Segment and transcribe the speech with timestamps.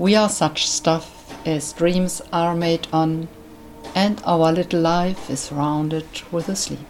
[0.00, 1.10] We are such stuff
[1.44, 3.26] as dreams are made on,
[3.96, 6.86] and our little life is rounded with a sleep.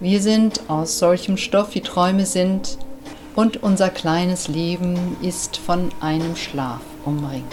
[0.00, 2.76] Wir sind aus solchem Stoff wie Träume sind,
[3.36, 7.44] und unser kleines Leben ist von einem Schlaf umringt.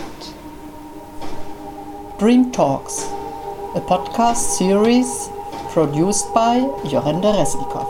[2.18, 3.06] Dream Talks,
[3.76, 5.30] a podcast series
[5.74, 7.86] produced by Jorenda Resnikov.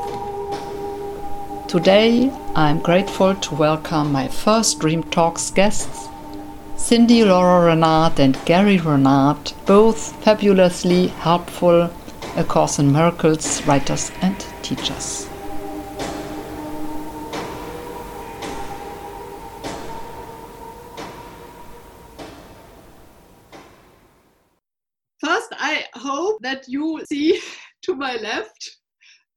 [1.70, 6.09] Today, I'm grateful to welcome my first Dream Talks guests,
[6.76, 11.90] Cindy Lora-Renard and Gary Renard, both fabulously helpful
[12.36, 15.30] A Course in Miracles writers and teachers.
[25.22, 27.40] First, I hope that you see
[27.84, 28.78] to my left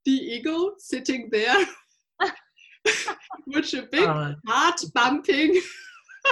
[0.03, 1.65] the ego sitting there
[3.47, 5.61] with a big Uh, heart bumping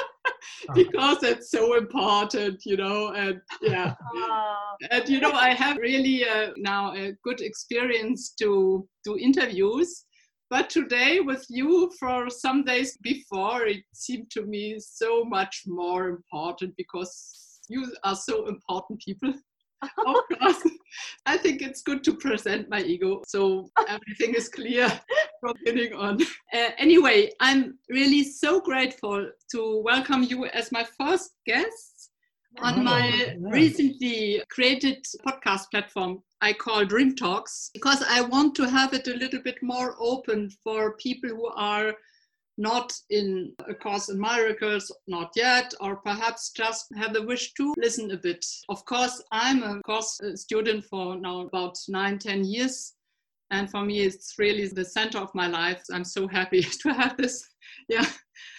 [0.74, 3.94] because it's so important, you know, and yeah.
[4.92, 10.06] and you know i have really uh, now a good experience to do interviews
[10.50, 16.10] but today with you for some days before it seemed to me so much more
[16.10, 19.34] important because you are so important people
[20.06, 20.62] of course
[21.26, 24.88] i think it's good to present my ego so everything is clear
[25.40, 26.22] from beginning on
[26.54, 32.10] uh, anyway i'm really so grateful to welcome you as my first guest
[32.62, 33.34] on Oh, my yeah.
[33.40, 39.16] recently created podcast platform I call Dream Talks because I want to have it a
[39.16, 41.96] little bit more open for people who are
[42.58, 47.74] not in A Course in Miracles, not yet, or perhaps just have the wish to
[47.78, 48.46] listen a bit.
[48.70, 52.94] Of course, I'm a course uh, student for now about nine, ten years.
[53.52, 55.84] And for me, it's really the center of my life.
[55.92, 57.44] I'm so happy to have this.
[57.90, 58.06] Yeah.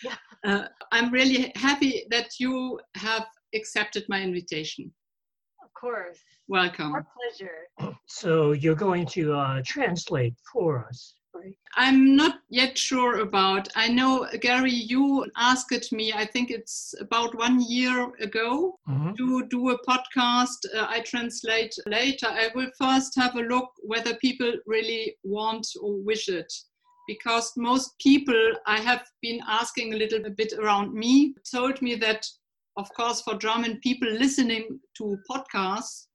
[0.03, 0.17] Yeah.
[0.45, 4.93] Uh, I'm really happy that you have accepted my invitation.
[5.63, 6.19] Of course.
[6.49, 6.93] Welcome.
[6.93, 7.95] Our pleasure.
[8.07, 11.15] so you're going to uh, translate for us,
[11.45, 11.55] right?
[11.77, 13.69] I'm not yet sure about.
[13.75, 19.17] I know, Gary, you asked me, I think it's about one year ago, Mhm.
[19.17, 20.59] to do a podcast.
[20.75, 22.27] Uh, I translate later.
[22.29, 26.53] I will first have a look whether people really want or wish it.
[27.07, 32.27] Because most people I have been asking a little bit around me told me that,
[32.79, 36.07] of course, for German people listening to podcasts,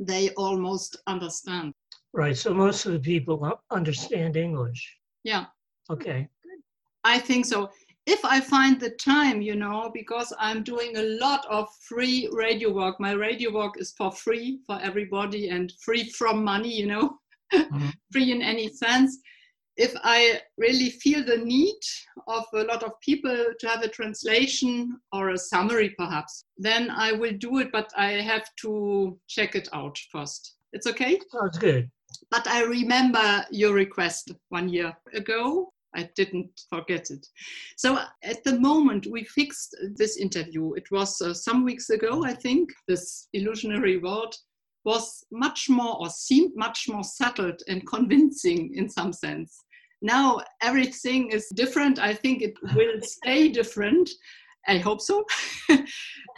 [0.00, 1.72] they almost understand.
[2.14, 2.36] Right.
[2.36, 4.96] So most of the people understand English.
[5.24, 5.46] Yeah.
[5.90, 6.28] Okay.
[7.02, 7.70] I think so.
[8.06, 12.72] If I find the time, you know, because I'm doing a lot of free radio
[12.72, 13.00] work.
[13.00, 17.18] My radio work is for free for everybody and free from money, you know,
[17.52, 17.92] Mhm.
[18.12, 19.18] free in any sense.
[19.76, 21.80] If I really feel the need
[22.28, 27.10] of a lot of people to have a translation or a summary, perhaps, then I
[27.12, 30.56] will do it, but I have to check it out first.
[30.72, 31.18] It's okay?
[31.32, 31.90] Sounds good.
[32.30, 35.72] But I remember your request one year ago.
[35.96, 37.26] I didn't forget it.
[37.76, 42.34] So at the moment we fixed this interview, it was uh, some weeks ago, I
[42.34, 42.70] think.
[42.88, 44.34] This illusionary world
[44.84, 49.64] was much more or seemed much more settled and convincing in some sense.
[50.02, 51.98] Now everything is different.
[51.98, 54.10] I think it will stay different.
[54.66, 55.24] I hope so.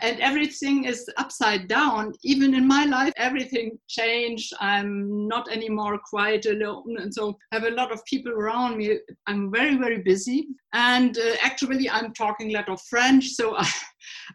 [0.02, 2.12] and everything is upside down.
[2.22, 4.52] Even in my life, everything changed.
[4.60, 6.96] I'm not anymore quite alone.
[6.98, 8.98] And so I have a lot of people around me.
[9.26, 10.48] I'm very, very busy.
[10.72, 13.28] And uh, actually, I'm talking a lot of French.
[13.30, 13.68] So I,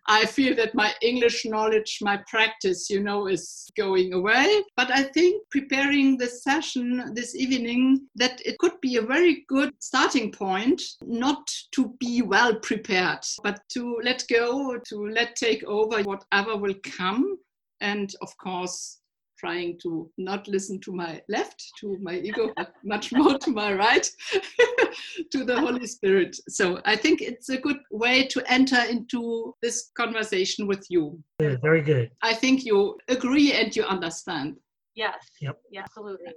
[0.08, 4.64] I feel that my English knowledge, my practice, you know, is going away.
[4.76, 9.74] But I think preparing this session this evening, that it could be a very good
[9.80, 16.02] starting point, not to be well prepared, but to let go, to let take over
[16.04, 17.38] whatever will come.
[17.82, 19.01] And of course,
[19.42, 23.74] trying to not listen to my left, to my ego, but much more to my
[23.74, 24.08] right,
[25.32, 26.38] to the Holy Spirit.
[26.48, 31.20] So I think it's a good way to enter into this conversation with you.
[31.40, 31.60] Good.
[31.62, 32.12] Very good.
[32.22, 34.58] I think you agree and you understand.
[34.96, 35.20] Yes.
[35.42, 35.58] Yep.
[35.72, 36.34] Yeah, absolutely.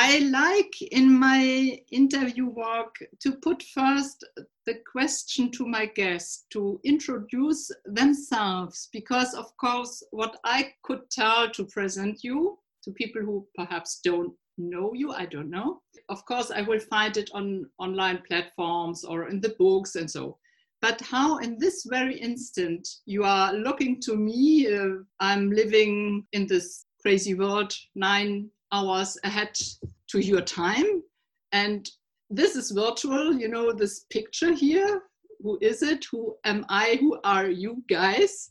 [0.00, 4.24] I like in my interview work to put first
[4.64, 11.50] the question to my guests to introduce themselves because, of course, what I could tell
[11.50, 15.82] to present you to people who perhaps don't know you, I don't know.
[16.08, 20.38] Of course, I will find it on online platforms or in the books and so.
[20.80, 26.46] But how, in this very instant, you are looking to me, uh, I'm living in
[26.46, 29.50] this crazy world nine hours ahead
[30.10, 31.02] to your time.
[31.52, 31.88] And
[32.30, 35.02] this is virtual, you know, this picture here
[35.40, 36.04] who is it?
[36.10, 36.96] Who am I?
[37.00, 38.50] Who are you guys?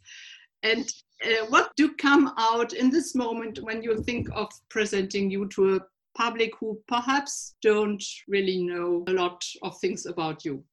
[0.64, 0.88] And
[1.26, 5.76] uh, what do come out in this moment when you think of presenting you to
[5.76, 5.80] a
[6.18, 10.64] public who perhaps don't really know a lot of things about you?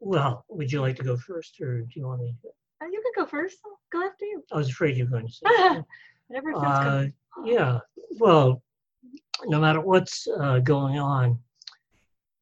[0.00, 2.34] Well, would you like to go first, or do you want me?
[2.42, 2.48] to?
[2.84, 3.58] Uh, you can go first.
[3.64, 4.42] I'll go after you.
[4.50, 5.46] I was afraid you were going to say.
[6.26, 7.12] Whatever feels Uh, good.
[7.44, 7.78] yeah.
[8.18, 8.60] Well,
[9.46, 11.38] no matter what's uh, going on,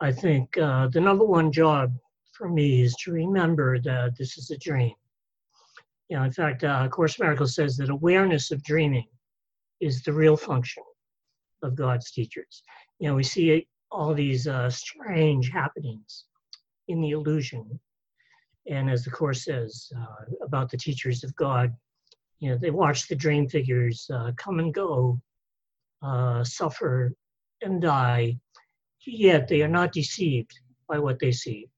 [0.01, 1.93] I think uh, the number one job
[2.33, 4.95] for me is to remember that this is a dream.
[6.09, 9.09] You know, in fact, uh, Course in Miracles says that awareness of dreaming
[9.81, 10.83] is the real function
[11.63, 12.63] of God's teachers.
[12.99, 16.25] You know, we see all these uh, strange happenings
[16.89, 17.79] in the illusion.
[18.67, 21.75] And as the Course says uh, about the teachers of God,
[22.39, 25.21] you know, they watch the dream figures uh, come and go,
[26.03, 27.13] uh, suffer
[27.63, 28.37] and die,
[29.07, 30.59] yet they are not deceived
[30.89, 31.69] by what they see.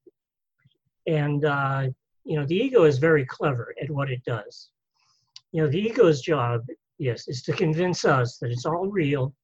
[1.07, 1.89] And, uh,
[2.25, 4.71] you know, the ego is very clever at what it does.
[5.53, 6.63] You know, the ego's job,
[6.99, 9.35] yes, is to convince us that it's all real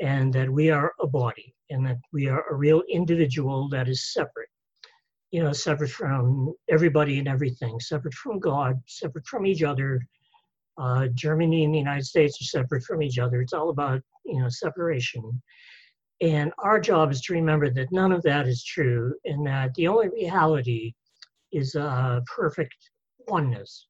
[0.00, 4.12] and that we are a body and that we are a real individual that is
[4.12, 4.48] separate.
[5.30, 10.00] You know, separate from everybody and everything, separate from God, separate from each other,
[10.78, 13.40] uh, Germany and the United States are separate from each other.
[13.40, 15.42] It's all about you know separation.
[16.20, 19.88] And our job is to remember that none of that is true, and that the
[19.88, 20.94] only reality
[21.52, 22.74] is uh, perfect
[23.28, 23.88] oneness.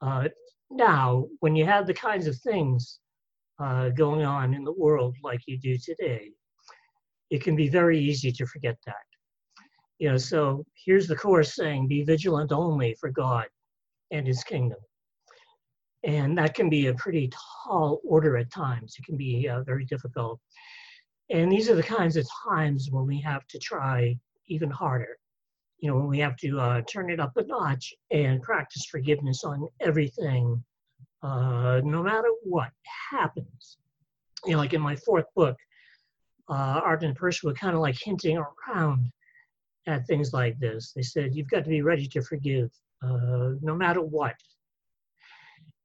[0.00, 0.28] Uh,
[0.70, 3.00] now, when you have the kinds of things
[3.58, 6.30] uh, going on in the world like you do today,
[7.30, 8.94] it can be very easy to forget that.
[9.98, 13.46] You know, so here's the course saying, "Be vigilant only for God
[14.10, 14.78] and His kingdom."
[16.08, 17.30] And that can be a pretty
[17.66, 18.96] tall order at times.
[18.98, 20.40] It can be uh, very difficult.
[21.28, 25.18] And these are the kinds of times when we have to try even harder.
[25.80, 29.44] You know, when we have to uh, turn it up a notch and practice forgiveness
[29.44, 30.64] on everything,
[31.22, 32.70] uh, no matter what
[33.10, 33.76] happens.
[34.46, 35.58] You know, like in my fourth book,
[36.48, 37.14] uh, Art and
[37.44, 39.12] were kind of like hinting around
[39.86, 40.92] at things like this.
[40.96, 42.70] They said, you've got to be ready to forgive
[43.02, 44.36] uh, no matter what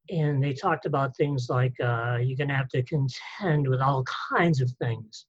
[0.09, 4.03] and they talked about things like uh, you're going to have to contend with all
[4.29, 5.25] kinds of things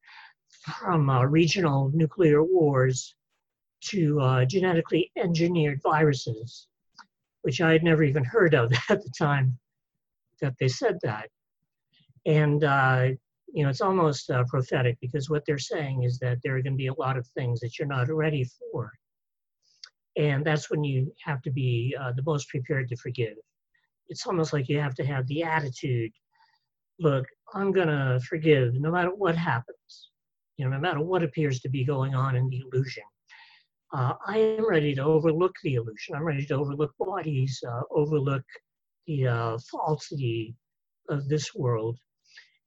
[0.50, 3.14] from uh, regional nuclear wars
[3.82, 6.68] to uh, genetically engineered viruses,
[7.42, 9.58] which I had never even heard of at the time
[10.40, 11.28] that they said that.
[12.26, 13.08] And, uh,
[13.52, 16.72] you know, it's almost uh, prophetic because what they're saying is that there are going
[16.72, 18.90] to be a lot of things that you're not ready for.
[20.16, 23.36] And that's when you have to be uh, the most prepared to forgive
[24.14, 26.12] it's almost like you have to have the attitude
[27.00, 30.10] look i'm going to forgive no matter what happens
[30.56, 33.02] you know no matter what appears to be going on in the illusion.
[33.92, 36.14] Uh, i am ready to overlook the illusion.
[36.14, 38.44] I'm ready to overlook bodies uh, overlook
[39.08, 40.54] the uh, falsity
[41.08, 41.98] of this world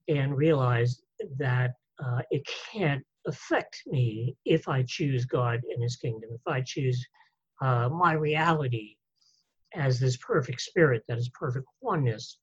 [0.10, 1.02] and realize
[1.38, 1.72] that
[2.04, 6.30] uh, it can't affect me if i choose god and his kingdom.
[6.34, 7.00] If i choose
[7.62, 8.97] uh, my reality
[9.76, 12.40] as this perfect spirit that is perfect oneness,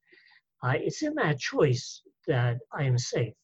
[0.62, 3.34] uh, it's in that choice that I am safe.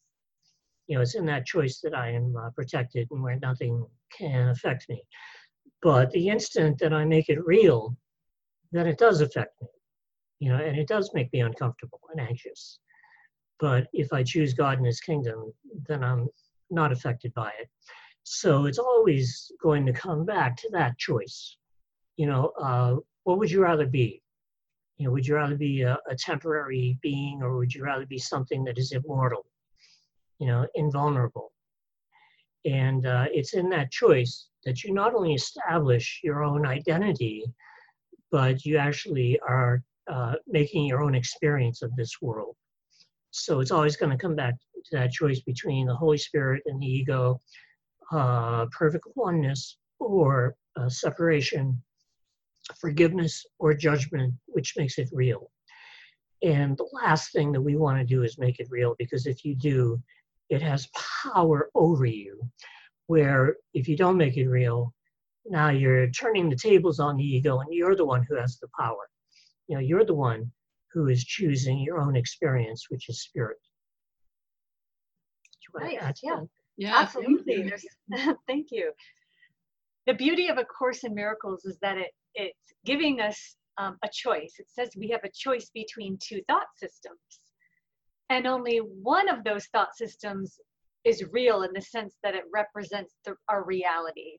[0.86, 4.48] You know, it's in that choice that I am uh, protected and where nothing can
[4.48, 5.02] affect me.
[5.82, 7.96] But the instant that I make it real,
[8.72, 9.68] then it does affect me.
[10.40, 12.78] You know, and it does make me uncomfortable and anxious.
[13.58, 15.52] But if I choose God and His kingdom,
[15.86, 16.28] then I'm
[16.70, 17.68] not affected by it.
[18.22, 21.56] So it's always going to come back to that choice.
[22.16, 24.22] You know, uh, what would you rather be?
[24.96, 28.18] You know, would you rather be a, a, temporary being or would you rather be
[28.18, 29.46] something that is immortal,
[30.38, 31.52] you know, invulnerable?
[32.66, 37.44] And uh, it's in that choice that you not only establish your own identity,
[38.30, 42.56] but you actually are uh, making your own experience of this world.
[43.30, 46.80] So it's always going to come back to that choice between the Holy Spirit and
[46.80, 47.40] the ego,
[48.12, 51.80] uh, perfect oneness, or uh, separation
[52.78, 55.50] forgiveness or judgment, which makes it real.
[56.42, 59.44] And the last thing that we want to do is make it real because if
[59.44, 60.00] you do,
[60.48, 60.88] it has
[61.24, 62.40] power over you.
[63.06, 64.94] Where if you don't make it real,
[65.46, 68.68] now you're turning the tables on the ego and you're the one who has the
[68.78, 69.08] power.
[69.68, 70.50] You know, you're the one
[70.92, 73.58] who is choosing your own experience, which is spirit.
[75.72, 75.98] Right.
[76.22, 76.40] Yeah.
[76.76, 76.98] Yeah.
[77.00, 77.62] Absolutely.
[77.62, 77.86] There's,
[78.46, 78.92] thank you.
[80.06, 84.08] The beauty of A Course in Miracles is that it it's giving us um, a
[84.12, 84.54] choice.
[84.58, 87.18] It says we have a choice between two thought systems.
[88.28, 90.58] And only one of those thought systems
[91.04, 94.38] is real in the sense that it represents the, our reality.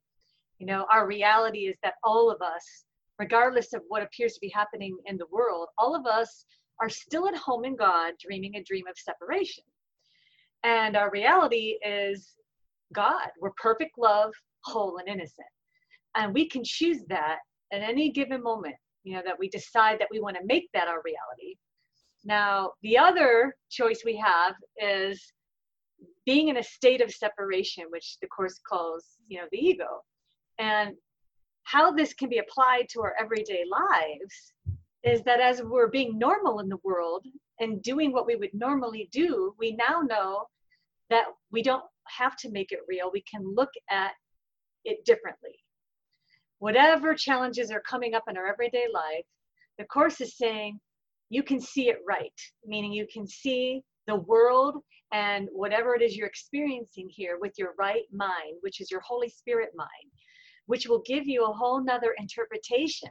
[0.60, 2.86] You know, our reality is that all of us,
[3.20, 6.46] regardless of what appears to be happening in the world, all of us
[6.80, 9.64] are still at home in God, dreaming a dream of separation.
[10.64, 12.36] And our reality is
[12.94, 13.28] God.
[13.40, 14.32] We're perfect love,
[14.64, 15.48] whole, and innocent.
[16.16, 17.40] And we can choose that
[17.72, 20.88] at any given moment, you know, that we decide that we want to make that
[20.88, 21.56] our reality.
[22.24, 25.34] Now, the other choice we have is
[26.26, 30.02] being in a state of separation, which the Course calls, you know, the ego.
[30.60, 30.96] And
[31.64, 34.54] how this can be applied to our everyday lives
[35.04, 37.26] is that as we're being normal in the world
[37.60, 40.46] and doing what we would normally do, we now know
[41.10, 43.10] that we don't have to make it real.
[43.12, 44.12] We can look at
[44.86, 45.56] it differently.
[46.62, 49.26] Whatever challenges are coming up in our everyday life,
[49.80, 50.80] the Course is saying
[51.32, 54.76] you can see it right, meaning you can see the world
[55.12, 59.28] and whatever it is you're experiencing here with your right mind, which is your Holy
[59.28, 60.12] Spirit mind,
[60.68, 63.10] which will give you a whole nother interpretation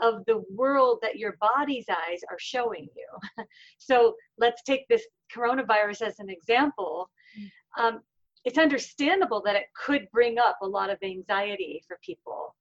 [0.00, 3.44] of the world that your body's eyes are showing you.
[3.78, 7.10] so let's take this coronavirus as an example.
[7.38, 7.84] Mm.
[7.84, 8.00] Um,
[8.46, 12.54] it's understandable that it could bring up a lot of anxiety for people.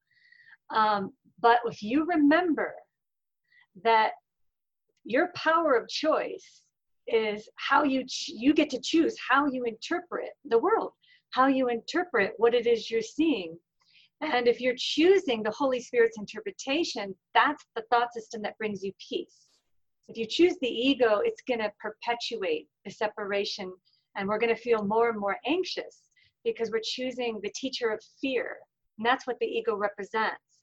[0.71, 2.73] Um, but if you remember
[3.83, 4.13] that
[5.03, 6.63] your power of choice
[7.07, 10.91] is how you ch- you get to choose how you interpret the world,
[11.29, 13.55] how you interpret what it is you're seeing.
[14.21, 18.91] And if you're choosing the Holy Spirit's interpretation, that's the thought system that brings you
[19.07, 19.49] peace.
[20.07, 23.71] If you choose the ego, it's going to perpetuate the separation
[24.15, 26.09] and we're going to feel more and more anxious
[26.43, 28.57] because we're choosing the teacher of fear
[28.97, 30.61] and that's what the ego represents.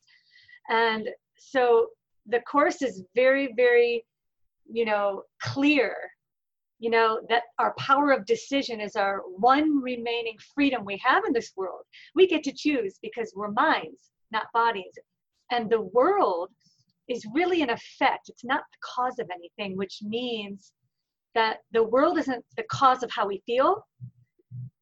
[0.69, 1.89] And so
[2.27, 4.05] the course is very very
[4.71, 5.97] you know clear
[6.79, 11.33] you know that our power of decision is our one remaining freedom we have in
[11.33, 11.83] this world.
[12.15, 14.99] We get to choose because we're minds not bodies.
[15.51, 16.49] And the world
[17.09, 18.29] is really an effect.
[18.29, 20.73] It's not the cause of anything which means
[21.35, 23.87] that the world isn't the cause of how we feel.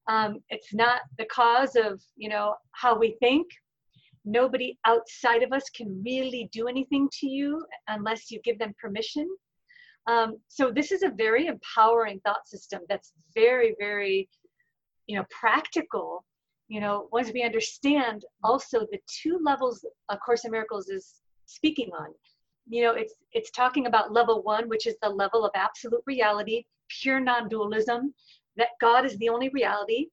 [0.08, 3.46] Um, it's not the cause of you know how we think.
[4.24, 9.28] Nobody outside of us can really do anything to you unless you give them permission.
[10.06, 14.28] Um, so this is a very empowering thought system that's very, very,
[15.06, 16.24] you know, practical.
[16.68, 21.14] You know, once we understand also the two levels A Course in Miracles is
[21.46, 22.08] speaking on
[22.70, 26.64] you know it's it's talking about level one which is the level of absolute reality
[26.88, 28.14] pure non-dualism
[28.56, 30.06] that god is the only reality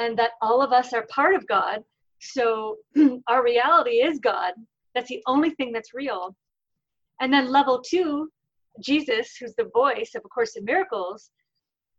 [0.00, 1.82] and that all of us are part of god.
[2.20, 2.76] So
[3.28, 4.52] our reality is god.
[4.94, 6.34] That's the only thing that's real.
[7.20, 8.30] And then level two
[8.80, 11.32] jesus who's the voice of a course in miracles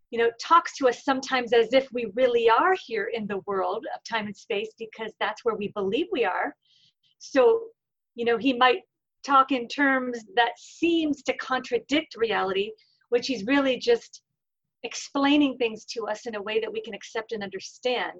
[0.09, 3.85] you know talks to us sometimes as if we really are here in the world
[3.93, 6.55] of time and space because that's where we believe we are.
[7.19, 7.63] So
[8.15, 8.81] you know he might
[9.25, 12.71] talk in terms that seems to contradict reality,
[13.09, 14.21] which he's really just
[14.83, 18.13] explaining things to us in a way that we can accept and understand,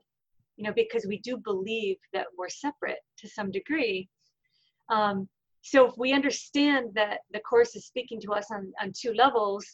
[0.57, 4.07] you know, because we do believe that we're separate to some degree.
[4.89, 5.27] Um,
[5.61, 9.65] so if we understand that the course is speaking to us on, on two levels,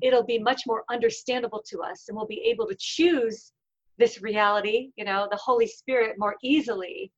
[0.00, 3.52] it'll be much more understandable to us and we'll be able to choose
[3.98, 7.12] this reality, you know, the Holy Spirit more easily.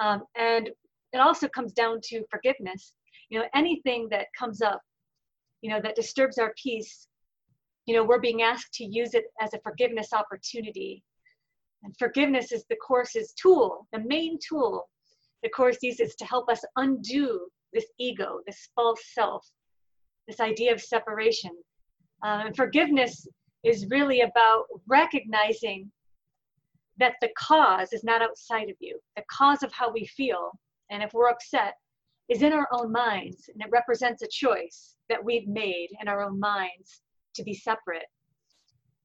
[0.00, 0.70] Um, and
[1.14, 2.92] it also comes down to forgiveness.
[3.30, 4.80] You know, anything that comes up,
[5.62, 7.06] you know, that disturbs our peace,
[7.86, 11.02] you know, we're being asked to use it as a forgiveness opportunity.
[11.82, 14.88] And forgiveness is the course's tool, the main tool
[15.44, 19.46] the course uses to help us undo this ego, this false self,
[20.26, 21.50] this idea of separation.
[22.24, 23.28] Uh, and forgiveness
[23.62, 25.92] is really about recognizing
[26.96, 28.98] that the cause is not outside of you.
[29.16, 30.50] The cause of how we feel
[30.90, 31.74] and if we're upset,
[32.28, 36.22] is in our own minds, and it represents a choice that we've made in our
[36.22, 37.02] own minds
[37.34, 38.06] to be separate.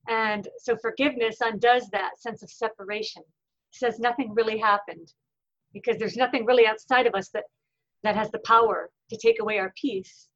[0.07, 3.23] And so forgiveness undoes that sense of separation,
[3.71, 5.13] says nothing really happened,
[5.73, 7.43] because there's nothing really outside of us that,
[8.03, 10.29] that has the power to take away our peace.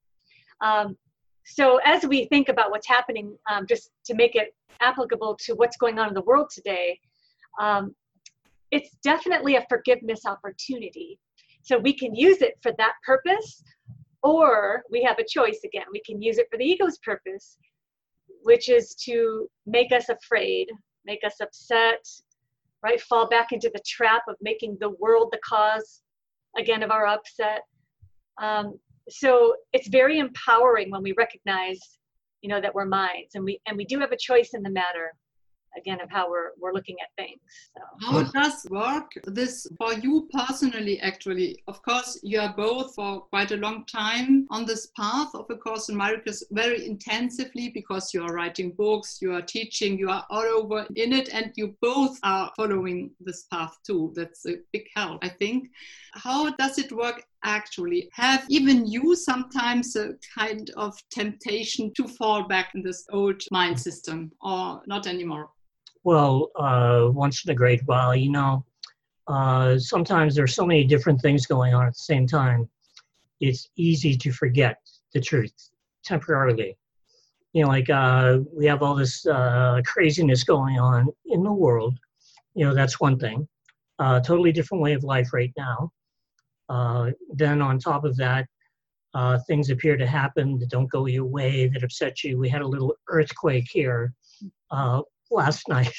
[0.62, 0.98] Um,
[1.46, 5.78] so as we think about what's happening, um, just to make it applicable to what's
[5.78, 7.00] going on in the world today,
[7.60, 7.96] um,
[8.72, 11.20] it's definitely a forgiveness opportunity
[11.64, 13.64] so we can use it for that purpose,
[14.22, 15.86] or we have a choice again.
[15.92, 17.58] We can use it for the ego's purpose,
[18.44, 20.68] which is to make us afraid,
[21.06, 22.06] make us upset,
[22.84, 23.02] right?
[23.02, 26.02] Fall back into the trap of making the world the cause
[26.58, 27.62] again of our upset.
[28.42, 28.78] Um,
[29.10, 31.80] so it's very empowering when we recognize,
[32.42, 34.70] you know, that we're minds and we and we do have a choice in the
[34.70, 35.14] matter.
[35.78, 37.40] Again of how we're we're looking at things.
[37.76, 37.84] So.
[38.06, 41.00] How does work this for you personally?
[41.02, 45.46] Actually, of course, you are both for quite a long time on this path of
[45.50, 50.10] A Course in Miracles very intensively because you are writing books, you are teaching, you
[50.10, 54.12] are all over in it, and you both are following this path too.
[54.16, 55.70] That's a big help, I think.
[56.14, 58.10] How does it work actually?
[58.14, 63.80] Have even you sometimes a kind of temptation to fall back in this old mind
[63.80, 65.50] system or not anymore?
[66.04, 68.66] Well, uh, once in a great while, you know,
[69.28, 72.68] uh, sometimes there's so many different things going on at the same time.
[73.40, 74.78] It's easy to forget
[75.14, 75.54] the truth
[76.04, 76.78] temporarily.
[77.54, 81.98] You know, like uh, we have all this uh, craziness going on in the world.
[82.56, 83.48] You know, that's one thing.
[84.00, 85.92] Uh, totally different way of life right now.
[86.68, 88.48] Uh, then on top of that,
[89.14, 92.40] uh, things appear to happen that don't go your way, that upset you.
[92.40, 94.14] We had a little earthquake here
[94.72, 95.02] uh,
[95.34, 95.94] last night,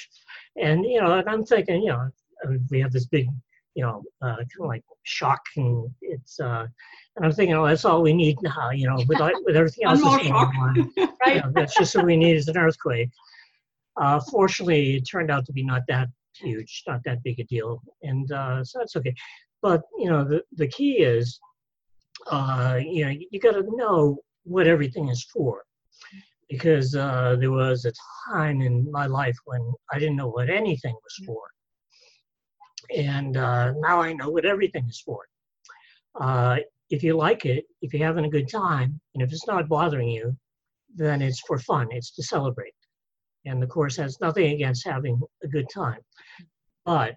[0.60, 2.08] and you know, and I'm thinking, you know,
[2.70, 3.28] we have this big,
[3.74, 6.66] you know, uh, kind of like shock, and it's, uh,
[7.16, 10.02] and I'm thinking, oh, that's all we need now, you know, with with everything else
[10.02, 10.92] that's going on,
[11.24, 11.36] right?
[11.36, 13.10] You know, that's just what we need is an earthquake.
[13.96, 17.82] Uh, fortunately, it turned out to be not that huge, not that big a deal,
[18.02, 19.14] and uh, so that's okay.
[19.62, 21.40] But you know, the the key is,
[22.30, 25.64] uh, you know, you got to know what everything is for,
[26.54, 27.92] because uh, there was a
[28.28, 31.42] time in my life when I didn't know what anything was for,
[32.94, 35.20] and uh, now I know what everything is for.
[36.20, 36.58] Uh,
[36.90, 40.08] if you like it, if you're having a good time, and if it's not bothering
[40.08, 40.36] you,
[40.94, 41.88] then it's for fun.
[41.90, 42.74] It's to celebrate.
[43.46, 46.00] And the course has nothing against having a good time.
[46.84, 47.14] But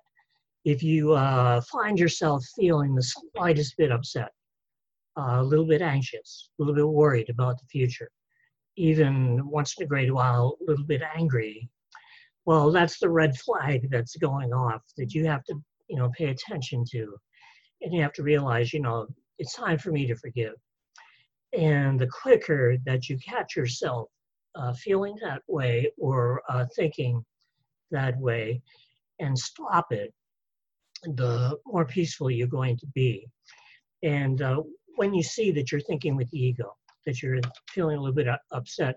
[0.66, 3.04] if you uh, find yourself feeling the
[3.36, 4.32] slightest bit upset,
[5.18, 8.10] uh, a little bit anxious, a little bit worried about the future,
[8.78, 11.70] even once in a great while, a little bit angry,
[12.46, 15.56] well, that's the red flag that's going off that you have to,
[15.90, 17.18] you know, pay attention to.
[17.82, 19.08] And you have to realize, you know,
[19.40, 20.54] it's time for me to forgive.
[21.58, 24.10] And the quicker that you catch yourself
[24.56, 27.24] uh, feeling that way or uh, thinking
[27.92, 28.62] that way
[29.20, 30.14] and stop it,
[31.04, 33.28] the more peaceful you're going to be.
[34.04, 34.62] And uh,
[34.96, 36.76] when you see that you're thinking with the ego,
[37.08, 37.40] that you're
[37.70, 38.96] feeling a little bit upset,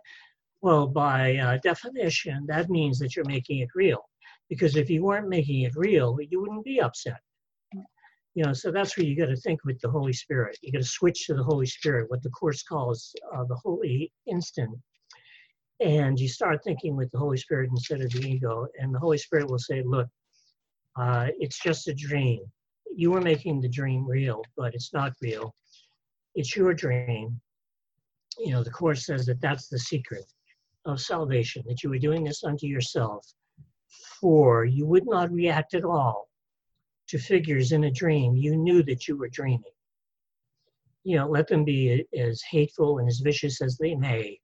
[0.61, 4.03] well, by uh, definition, that means that you're making it real.
[4.51, 7.21] Because if you weren't making it real, you wouldn't be upset.
[8.35, 10.59] You know, so that's where you got to think with the Holy Spirit.
[10.63, 14.13] You got to switch to the Holy Spirit, what the Course calls uh, the Holy
[14.27, 14.77] Instant.
[15.81, 18.67] And you start thinking with the Holy Spirit instead of the ego.
[18.79, 20.09] And the Holy Spirit will say, look,
[20.97, 22.41] uh, it's just a dream.
[22.95, 25.55] You were making the dream real, but it's not real.
[26.35, 27.41] It's your dream.
[28.43, 30.25] You know, the Course says that that's the secret
[30.87, 33.27] of salvation, that you were doing this unto yourself,
[34.19, 36.29] for you would not react at all
[37.09, 38.35] to figures in a dream.
[38.37, 39.75] You knew that you were dreaming.
[41.05, 44.41] You know, let them be as hateful and as vicious as they may.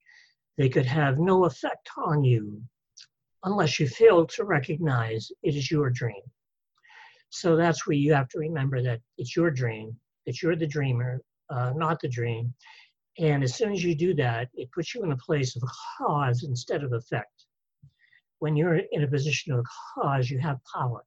[0.59, 2.62] They could have no effect on you
[3.44, 6.22] unless you fail to recognize it is your dream.
[7.30, 11.20] So that's where you have to remember that it's your dream, that you're the dreamer,
[11.50, 12.52] uh, not the dream.
[13.18, 15.62] And as soon as you do that, it puts you in a place of
[15.98, 17.46] cause instead of effect.
[18.40, 21.02] When you're in a position of cause, you have power.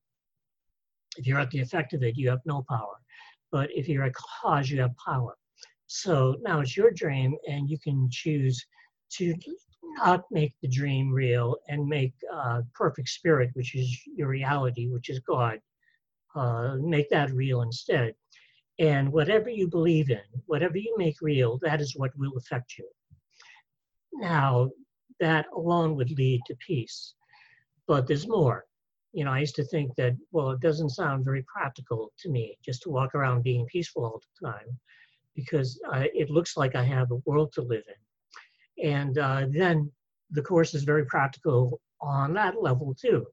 [1.18, 2.96] If you're at the effect of it, you have no power.
[3.52, 5.36] But if you're a cause, you have power.
[5.88, 8.64] So now it's your dream, and you can choose
[9.14, 9.36] to
[9.98, 15.10] not make the dream real and make uh, perfect spirit, which is your reality, which
[15.10, 15.60] is God,
[16.36, 18.14] uh, make that real instead.
[18.80, 22.90] And whatever you believe in, whatever you make real, that is what will affect you.
[24.14, 24.70] Now,
[25.20, 27.14] that alone would lead to peace.
[27.88, 28.66] But there's more.
[29.12, 32.58] You know, I used to think that, well, it doesn't sound very practical to me
[32.64, 34.80] just to walk around being peaceful all the time
[35.36, 38.92] because uh, it looks like I have a world to live in.
[38.92, 39.92] And uh, then
[40.32, 43.26] the Course is very practical on that level too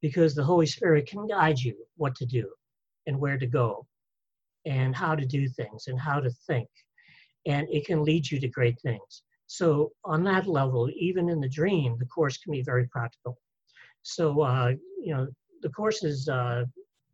[0.00, 2.48] because the Holy Spirit can guide you what to do
[3.06, 3.86] and where to go
[4.66, 6.68] and how to do things and how to think.
[7.46, 9.22] And it can lead you to great things.
[9.46, 13.38] So, on that level, even in the dream, the Course can be very practical.
[14.02, 15.28] So, uh, you know,
[15.62, 16.64] the Course is uh,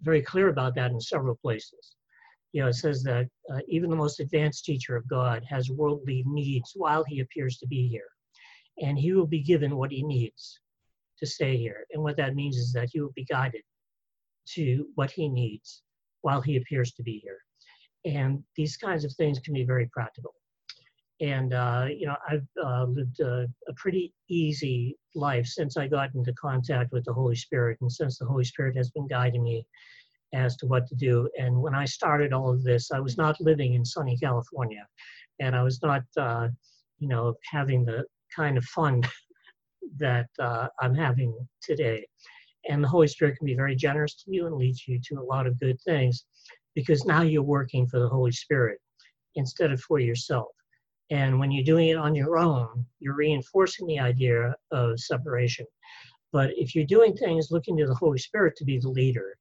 [0.00, 1.96] very clear about that in several places.
[2.52, 6.24] You know, it says that uh, even the most advanced teacher of God has worldly
[6.26, 8.08] needs while he appears to be here.
[8.80, 10.60] And he will be given what he needs
[11.18, 11.84] to stay here.
[11.92, 13.62] And what that means is that he will be guided
[14.54, 15.81] to what he needs
[16.22, 17.38] while he appears to be here.
[18.04, 20.34] And these kinds of things can be very practical.
[21.20, 26.12] And, uh, you know, I've uh, lived a, a, pretty easy life since I got
[26.16, 29.64] into contact with the Holy Spirit and since the Holy Spirit has been guiding me
[30.34, 31.28] as to what to do.
[31.38, 34.84] And when I started all of this, I was not living in sunny California
[35.38, 36.48] and I was not, uh,
[36.98, 38.04] you know, having the
[38.34, 39.02] kind of fun
[39.98, 42.06] that uh, I'm having today.
[42.68, 45.24] And the Holy Spirit can be very generous to you and leads you to a
[45.24, 46.24] lot of good things
[46.74, 48.78] because now you're working for the Holy Spirit
[49.34, 50.48] instead of for yourself.
[51.10, 55.66] And when you're doing it on your own, you're reinforcing the idea of separation.
[56.32, 59.36] But if you're doing things looking to the Holy Spirit to be the leader,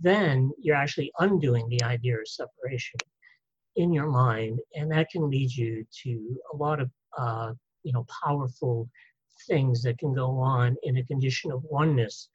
[0.00, 2.98] then you're actually undoing the idea of separation
[3.76, 8.04] in your mind, and that can lead you to a lot of uh, you know
[8.24, 8.88] powerful
[9.46, 12.28] things that can go on in a condition of oneness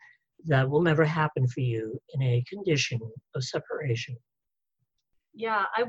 [0.45, 2.99] that will never happen for you in a condition
[3.35, 4.15] of separation.
[5.33, 5.85] Yeah, I,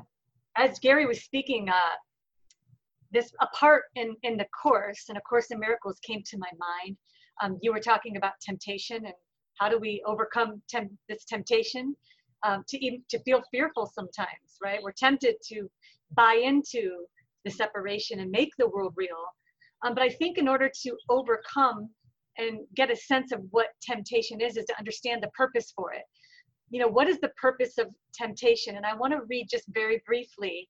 [0.57, 1.97] as Gary was speaking, uh,
[3.13, 6.51] this a part in in the course and a course in miracles came to my
[6.59, 6.97] mind.
[7.43, 9.15] Um, you were talking about temptation and
[9.59, 10.63] how do we overcome
[11.09, 11.95] this temptation
[12.43, 14.83] um, to even to feel fearful sometimes, right?
[14.83, 15.71] We're tempted to
[16.15, 17.05] buy into
[17.45, 19.25] the separation and make the world real.
[19.85, 21.91] Um, but I think in order to overcome
[22.39, 26.03] and get a sense of what temptation is is to understand the purpose for it.
[26.71, 28.77] You know what is the purpose of temptation?
[28.77, 30.69] And i want to read just very briefly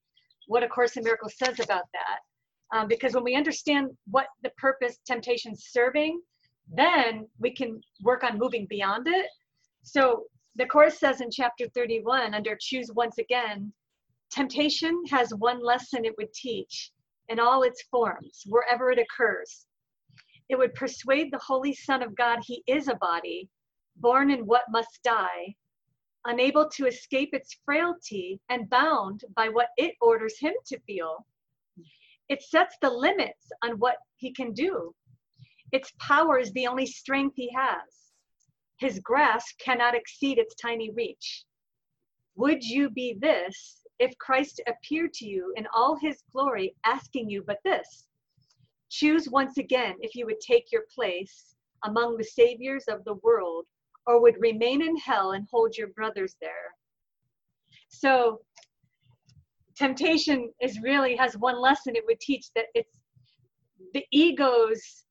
[0.48, 2.77] what a course in miracles says about that.
[2.77, 6.20] Um, because when we understand what the purpose temptation's serving
[6.68, 9.27] then we can work on moving beyond it.
[9.83, 10.25] So
[10.57, 13.72] the course says in chapter 31 under choose once again
[14.31, 16.92] temptation has one lesson it would teach
[17.29, 19.66] in all its forms wherever it occurs
[20.53, 23.49] it would persuade the Holy Son of God he is a body,
[23.97, 25.55] born in what must die,
[26.27, 31.27] unable to escape its frailty and bound by what it orders him to feel.
[32.29, 34.95] It sets the limits on what he can do.
[35.73, 38.12] Its power is the only strength he has.
[38.77, 41.47] His grasp cannot exceed its tiny reach.
[42.35, 47.43] Would you be this if Christ appeared to you in all his glory, asking you
[47.43, 48.07] but this?
[48.93, 53.65] Choose once again if you would take your place among the saviors of the world
[54.07, 56.75] or would remain in hell and hold your brothers there.
[57.89, 58.43] So
[59.79, 62.99] temptation is really has one lesson it would teach that it's
[63.95, 65.05] the ego's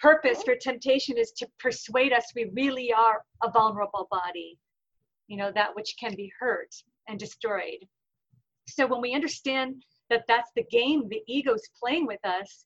[0.00, 4.58] purpose for temptation is to persuade us we really are a vulnerable body,
[5.28, 6.74] you know, that which can be hurt
[7.06, 7.78] and destroyed.
[8.66, 12.64] So when we understand that that's the game the ego's playing with us,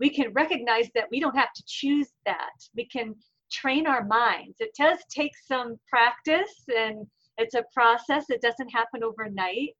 [0.00, 2.50] we can recognize that we don't have to choose that.
[2.74, 3.14] We can
[3.52, 4.56] train our minds.
[4.60, 9.76] It does take some practice and it's a process, it doesn't happen overnight.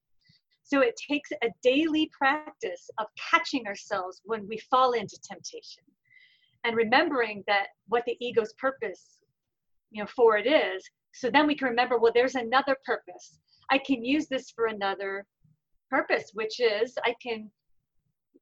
[0.62, 5.82] So it takes a daily practice of catching ourselves when we fall into temptation
[6.64, 9.18] and remembering that what the ego's purpose
[9.90, 13.38] you know for it is so then we can remember well there's another purpose
[13.70, 15.26] i can use this for another
[15.90, 17.50] purpose which is i can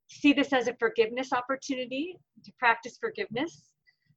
[0.08, 3.72] see this as a forgiveness opportunity to practice forgiveness,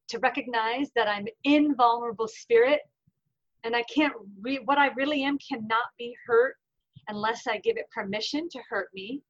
[0.10, 2.82] to recognize that I'm invulnerable spirit
[3.64, 6.56] and I can't, re- what I really am cannot be hurt
[7.08, 9.22] unless I give it permission to hurt me.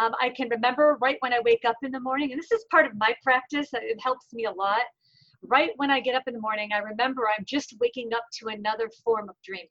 [0.00, 2.64] Um, I can remember right when I wake up in the morning, and this is
[2.70, 4.82] part of my practice, it helps me a lot.
[5.42, 8.48] Right when I get up in the morning, I remember I'm just waking up to
[8.48, 9.68] another form of dreaming.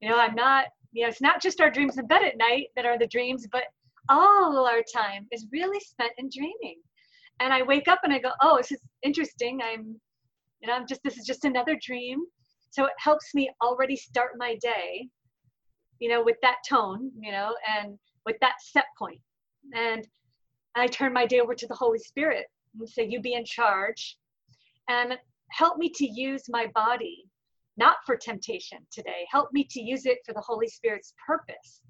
[0.00, 2.68] You know, I'm not, you know, it's not just our dreams in bed at night
[2.76, 3.64] that are the dreams, but
[4.08, 6.80] all our time is really spent in dreaming.
[7.40, 9.60] And I wake up and I go, oh, this is interesting.
[9.62, 10.00] I'm,
[10.60, 12.20] you know, I'm just, this is just another dream.
[12.70, 15.08] So it helps me already start my day,
[15.98, 19.20] you know, with that tone, you know, and with that set point.
[19.74, 20.06] And
[20.74, 22.46] I turn my day over to the Holy Spirit
[22.78, 24.16] and say, you be in charge
[24.88, 25.18] and
[25.50, 27.24] help me to use my body,
[27.76, 29.26] not for temptation today.
[29.30, 31.80] Help me to use it for the Holy Spirit's purpose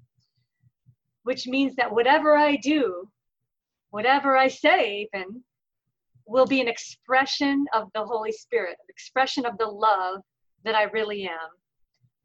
[1.23, 3.09] which means that whatever I do,
[3.91, 5.43] whatever I say, even,
[6.25, 10.21] will be an expression of the Holy Spirit, an expression of the love
[10.63, 11.49] that I really am.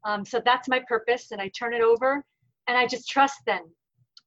[0.05, 2.23] Um, so that's my purpose, and I turn it over,
[2.67, 3.63] and I just trust then.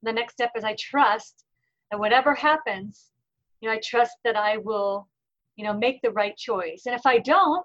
[0.03, 1.45] The next step is I trust
[1.91, 3.11] that whatever happens,
[3.61, 5.09] you know, I trust that I will,
[5.57, 6.83] you know, make the right choice.
[6.87, 7.65] And if I don't,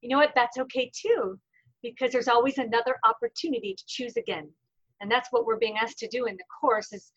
[0.00, 1.38] you know what, that's okay too,
[1.82, 4.48] because there's always another opportunity to choose again
[5.02, 7.12] and that's what we're being asked to do in the course is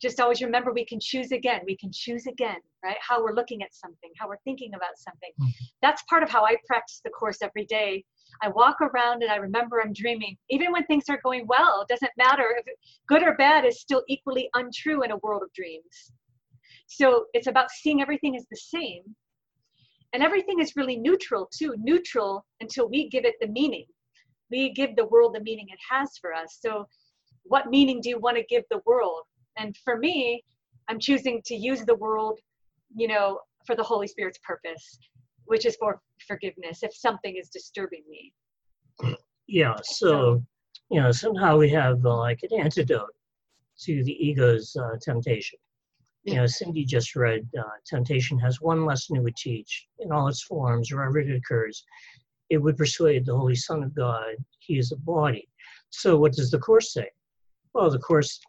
[0.00, 3.62] just always remember we can choose again we can choose again right how we're looking
[3.62, 5.64] at something how we're thinking about something mm-hmm.
[5.82, 8.04] that's part of how i practice the course every day
[8.42, 10.36] I walk around and I remember I'm dreaming.
[10.48, 12.64] Even when things are going well, it doesn't matter if
[13.06, 16.12] good or bad is still equally untrue in a world of dreams.
[16.86, 19.02] So it's about seeing everything as the same.
[20.12, 23.86] And everything is really neutral too, neutral until we give it the meaning.
[24.50, 26.58] We give the world the meaning it has for us.
[26.60, 26.86] So,
[27.50, 29.22] what meaning do you want to give the world?
[29.58, 30.44] And for me,
[30.88, 32.38] I'm choosing to use the world,
[32.94, 34.98] you know, for the Holy Spirit's purpose,
[35.46, 38.32] which is for forgiveness if something is disturbing me.
[39.48, 40.44] Yeah, so,
[40.92, 43.16] you know, somehow we have uh, like an antidote
[43.80, 45.58] to the ego's uh, temptation.
[46.22, 50.28] You know, Cindy just read uh, Temptation has one lesson it would teach in all
[50.28, 51.84] its forms, wherever it occurs.
[52.48, 55.48] It would persuade the Holy Son of God he is a body.
[55.88, 57.08] So, what does the Course say?
[57.74, 58.40] Well, the Course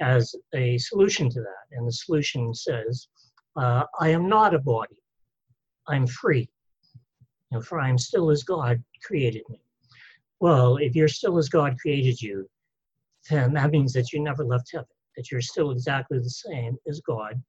[0.00, 3.08] has a solution to that, and the solution says,
[3.56, 4.96] uh, I am not a body,
[5.88, 6.48] I'm free.
[7.50, 9.60] You know, for I am still as God created me.
[10.40, 12.48] Well, if you're still as God created you,
[13.28, 14.86] then that means that you never left heaven
[15.18, 17.42] that you're still exactly the same as God,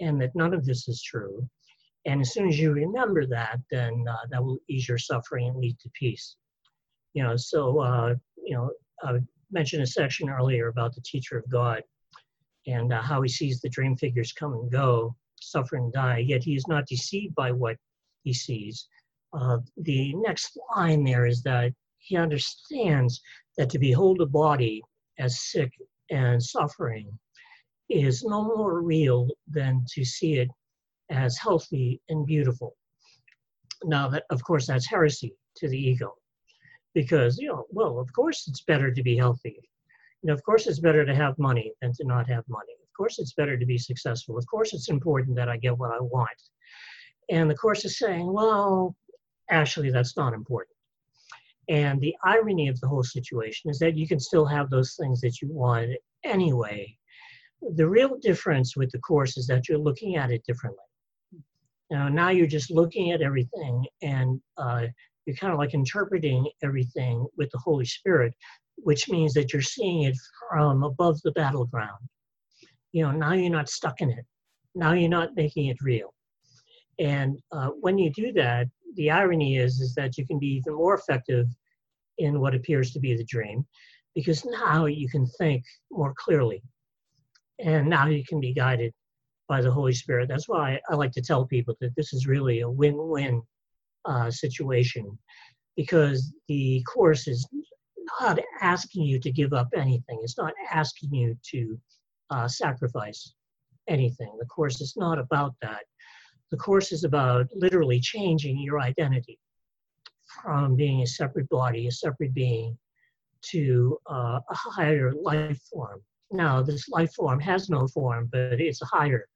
[0.00, 1.46] and that none of this is true.
[2.06, 5.58] And as soon as you remember that, then uh, that will ease your suffering and
[5.58, 6.36] lead to peace.
[7.12, 8.70] You know, so, uh, you know,
[9.04, 9.18] I
[9.50, 11.82] mentioned a section earlier about the teacher of God
[12.66, 16.42] and uh, how he sees the dream figures come and go, suffer and die, yet
[16.42, 17.76] he is not deceived by what
[18.24, 18.88] he sees.
[19.32, 23.20] Uh, the next line there is that he understands
[23.56, 24.82] that to behold a body
[25.18, 25.72] as sick
[26.10, 27.18] and suffering
[27.88, 30.48] is no more real than to see it
[31.10, 32.76] as healthy and beautiful.
[33.84, 36.14] Now, that of course, that's heresy to the ego,
[36.94, 39.60] because you know, well, of course, it's better to be healthy.
[40.22, 42.72] You know, of course, it's better to have money than to not have money.
[42.82, 44.36] Of course, it's better to be successful.
[44.36, 46.42] Of course, it's important that I get what I want.
[47.30, 48.96] And the course is saying, well,
[49.50, 50.74] actually, that's not important.
[51.68, 55.20] And the irony of the whole situation is that you can still have those things
[55.20, 55.90] that you want
[56.24, 56.96] anyway.
[57.76, 60.82] The real difference with the course is that you're looking at it differently.
[61.90, 64.86] Now, now you're just looking at everything and uh,
[65.28, 68.34] you're kind of like interpreting everything with the Holy Spirit,
[68.76, 70.16] which means that you're seeing it
[70.50, 72.00] from above the battleground.
[72.92, 74.24] You know, now you're not stuck in it.
[74.74, 76.14] Now you're not making it real.
[76.98, 80.74] And uh, when you do that, the irony is is that you can be even
[80.74, 81.46] more effective
[82.16, 83.66] in what appears to be the dream
[84.14, 86.62] because now you can think more clearly
[87.60, 88.92] and now you can be guided
[89.46, 92.60] by the holy spirit that's why i like to tell people that this is really
[92.60, 93.40] a win-win
[94.08, 95.18] uh, situation
[95.76, 97.48] because the course is
[98.20, 101.78] not asking you to give up anything it's not asking you to
[102.30, 103.34] uh, sacrifice
[103.88, 105.84] anything the course is not about that
[106.50, 109.38] the course is about literally changing your identity
[110.42, 112.76] from being a separate body, a separate being,
[113.42, 116.00] to uh, a higher life form.
[116.30, 119.26] Now, this life form has no form, but it's a higher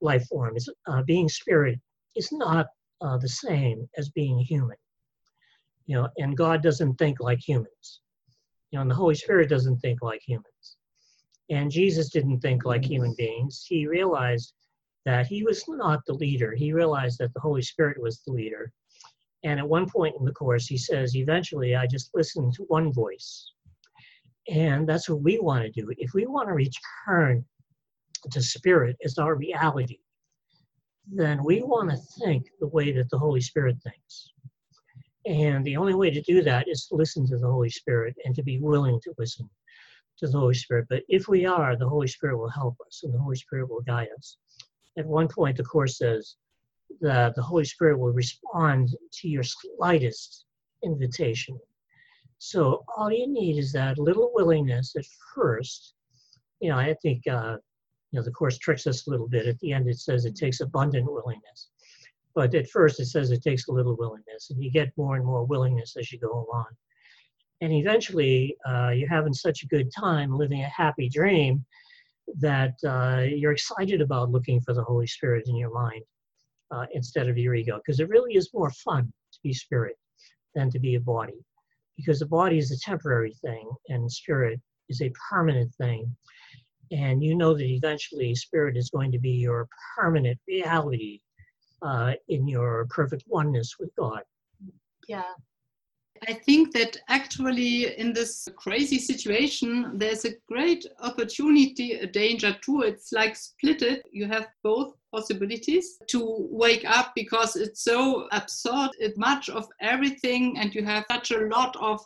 [0.00, 0.56] life form.
[0.56, 1.78] It's, uh, being spirit
[2.14, 2.66] is not
[3.00, 4.76] uh, the same as being human.
[5.86, 8.00] You know, and God doesn't think like humans.
[8.70, 10.76] You know, and the Holy Spirit doesn't think like humans.
[11.50, 13.64] And Jesus didn't think like human beings.
[13.68, 14.52] He realized
[15.04, 16.54] that he was not the leader.
[16.54, 18.72] He realized that the Holy Spirit was the leader.
[19.44, 22.92] And at one point in the course, he says, eventually, I just listened to one
[22.92, 23.52] voice.
[24.48, 25.88] And that's what we want to do.
[25.98, 27.44] If we want to return
[28.30, 29.98] to spirit as our reality,
[31.06, 34.32] then we want to think the way that the Holy Spirit thinks.
[35.26, 38.34] And the only way to do that is to listen to the Holy Spirit and
[38.34, 39.48] to be willing to listen
[40.18, 40.86] to the Holy Spirit.
[40.88, 43.82] But if we are, the Holy Spirit will help us and the Holy Spirit will
[43.82, 44.36] guide us.
[44.96, 46.36] At one point, the Course says,
[47.00, 50.44] the, the Holy Spirit will respond to your slightest
[50.84, 51.58] invitation.
[52.38, 55.94] So all you need is that little willingness at first.
[56.60, 57.56] You know, I think uh,
[58.16, 59.46] know the course tricks us a little bit.
[59.46, 61.68] At the end, it says it takes abundant willingness,
[62.34, 65.24] but at first it says it takes a little willingness, and you get more and
[65.24, 66.66] more willingness as you go along.
[67.62, 71.64] And eventually, uh, you're having such a good time living a happy dream
[72.40, 76.02] that uh, you're excited about looking for the Holy Spirit in your mind
[76.70, 79.96] uh, instead of your ego, because it really is more fun to be spirit
[80.54, 81.40] than to be a body,
[81.96, 86.14] because the body is a temporary thing and spirit is a permanent thing.
[86.90, 91.20] And you know that eventually spirit is going to be your permanent reality
[91.82, 94.22] uh, in your perfect oneness with God.
[95.08, 95.32] Yeah.
[96.28, 102.82] I think that actually in this crazy situation, there's a great opportunity, a danger too.
[102.82, 104.02] It's like split it.
[104.10, 108.90] You have both possibilities to wake up because it's so absurd.
[108.98, 112.00] It's much of everything, and you have such a lot of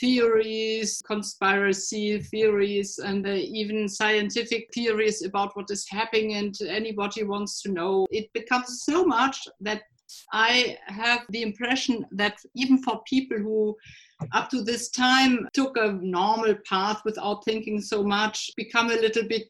[0.00, 7.62] theories, conspiracy theories, and uh, even scientific theories about what is happening, and anybody wants
[7.62, 8.06] to know.
[8.10, 9.82] It becomes so much that
[10.32, 13.76] I have the impression that even for people who
[14.32, 19.26] up to this time took a normal path without thinking so much, become a little
[19.28, 19.48] bit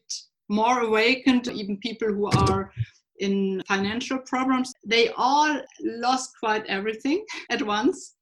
[0.49, 2.71] more awakened, even people who are
[3.19, 8.15] in financial problems, they all lost quite everything at once.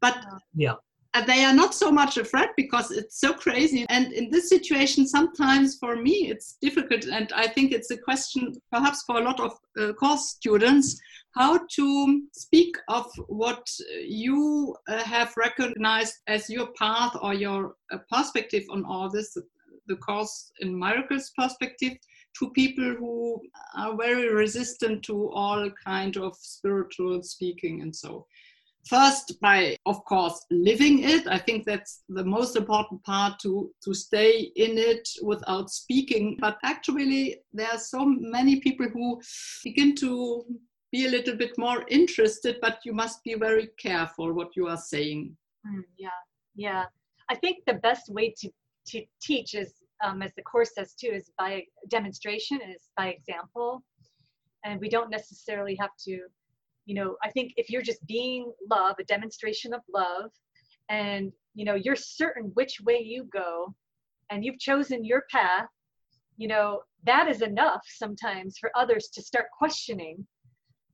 [0.00, 0.24] But
[0.54, 0.74] yeah.
[1.26, 3.84] They are not so much afraid because it's so crazy.
[3.88, 7.04] And in this situation, sometimes for me, it's difficult.
[7.06, 11.00] And I think it's a question, perhaps for a lot of uh, course students,
[11.34, 13.66] how to speak of what
[14.06, 19.36] you uh, have recognized as your path or your uh, perspective on all this,
[19.88, 21.94] the course in miracles perspective,
[22.38, 23.40] to people who
[23.76, 28.26] are very resistant to all kind of spiritual speaking and so
[28.86, 33.92] first by of course living it i think that's the most important part to to
[33.92, 39.20] stay in it without speaking but actually there are so many people who
[39.62, 40.44] begin to
[40.92, 44.76] be a little bit more interested, but you must be very careful what you are
[44.76, 45.36] saying.
[45.66, 46.08] Mm, yeah,
[46.54, 46.84] yeah.
[47.28, 48.50] I think the best way to,
[48.88, 53.84] to teach is, um, as the course says too, is by demonstration, is by example.
[54.64, 56.20] And we don't necessarily have to,
[56.86, 60.30] you know, I think if you're just being love, a demonstration of love,
[60.88, 63.74] and, you know, you're certain which way you go,
[64.30, 65.68] and you've chosen your path,
[66.36, 70.26] you know, that is enough sometimes for others to start questioning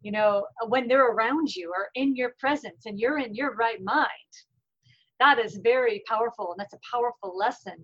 [0.06, 3.82] you know, when they're around you or in your presence and you're in your right
[3.82, 4.08] mind.
[5.18, 6.52] That is very powerful.
[6.52, 7.74] And that's a powerful lesson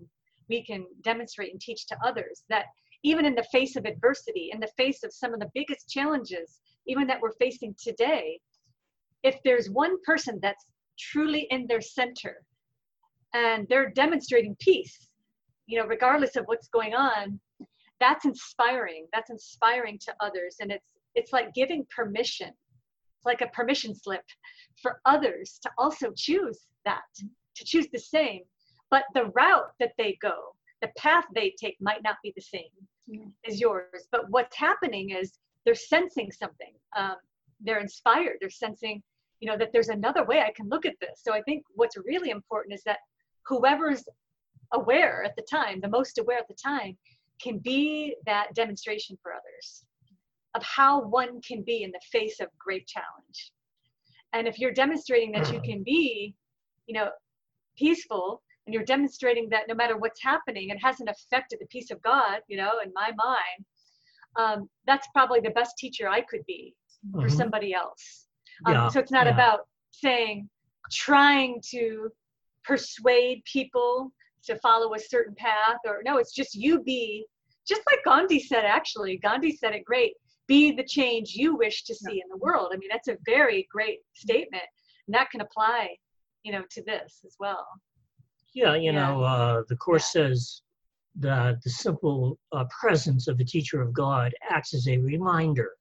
[0.47, 2.67] we can demonstrate and teach to others that
[3.03, 6.61] even in the face of adversity, in the face of some of the biggest challenges,
[6.87, 8.39] even that we're facing today,
[9.23, 10.65] if there's one person that's
[10.99, 12.43] truly in their center
[13.33, 15.09] and they're demonstrating peace,
[15.65, 17.39] you know, regardless of what's going on,
[17.99, 19.07] that's inspiring.
[19.13, 20.57] That's inspiring to others.
[20.59, 24.23] And it's it's like giving permission it's like a permission slip
[24.81, 27.01] for others to also choose that
[27.55, 28.41] to choose the same
[28.89, 32.63] but the route that they go the path they take might not be the same
[33.09, 33.29] mm-hmm.
[33.47, 37.15] as yours but what's happening is they're sensing something um,
[37.61, 39.01] they're inspired they're sensing
[39.39, 41.97] you know that there's another way i can look at this so i think what's
[41.97, 42.99] really important is that
[43.45, 44.03] whoever's
[44.73, 46.97] aware at the time the most aware at the time
[47.41, 49.85] can be that demonstration for others
[50.55, 53.51] of how one can be in the face of great challenge.
[54.33, 56.35] And if you're demonstrating that you can be,
[56.85, 57.09] you know,
[57.77, 62.01] peaceful and you're demonstrating that no matter what's happening, it hasn't affected the peace of
[62.01, 63.65] God, you know, in my mind,
[64.35, 66.75] um, that's probably the best teacher I could be
[67.11, 67.37] for mm-hmm.
[67.37, 68.27] somebody else.
[68.65, 69.33] Um, yeah, so it's not yeah.
[69.33, 70.49] about saying,
[70.91, 72.09] trying to
[72.63, 74.11] persuade people
[74.45, 77.25] to follow a certain path or no, it's just you be,
[77.67, 80.13] just like Gandhi said, actually, Gandhi said it great
[80.47, 82.71] be the change you wish to see in the world.
[82.73, 84.63] I mean, that's a very great statement,
[85.07, 85.95] and that can apply,
[86.43, 87.65] you know, to this as well.
[88.53, 90.61] Yeah, you know, uh, the course says
[91.19, 95.71] that the simple uh, presence of the teacher of God acts as a reminder.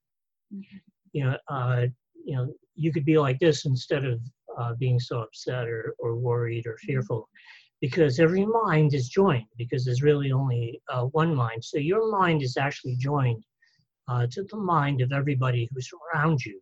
[0.54, 0.76] Mm-hmm.
[1.12, 1.86] You know, uh,
[2.24, 4.20] you know, you could be like this instead of
[4.58, 6.86] uh, being so upset or, or worried or mm-hmm.
[6.86, 7.28] fearful.
[7.80, 12.40] Because every mind is joined because there's really only uh, one mind so your mind
[12.40, 13.42] is actually joined
[14.06, 16.60] uh, to the mind of everybody who's around you.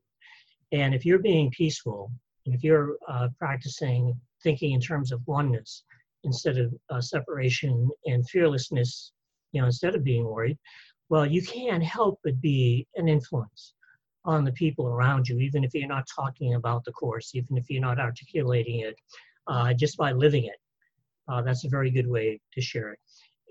[0.73, 2.11] And if you're being peaceful,
[2.47, 5.85] and if you're uh, practicing thinking in terms of oneness
[6.25, 9.13] instead of uh, separation and fearlessness,
[9.53, 10.59] you know, instead of being worried,
[11.09, 13.75] well, you can't help but be an influence
[14.25, 17.69] on the people around you, even if you're not talking about the course, even if
[17.69, 18.95] you're not articulating it,
[19.47, 20.57] uh, just by living it.
[21.29, 22.99] Uh, that's a very good way to share it.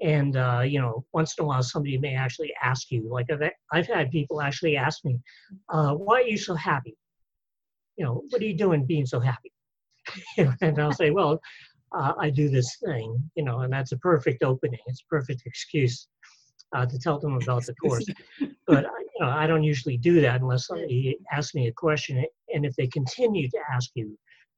[0.01, 3.41] And uh, you know once in a while somebody may actually ask you like i've,
[3.73, 5.19] I've had people actually ask me
[5.67, 6.95] uh, why are you so happy?
[7.97, 9.51] You know what are you doing being so happy?
[10.61, 11.41] And i'll say well
[11.93, 14.79] uh, i do this thing you know and that's a perfect opening.
[14.87, 16.07] It's a perfect excuse
[16.75, 18.05] uh, to tell them about the course.
[18.67, 18.83] But
[19.15, 22.23] you know i don't usually do that unless somebody asks me a question
[22.53, 24.17] and if they continue to ask you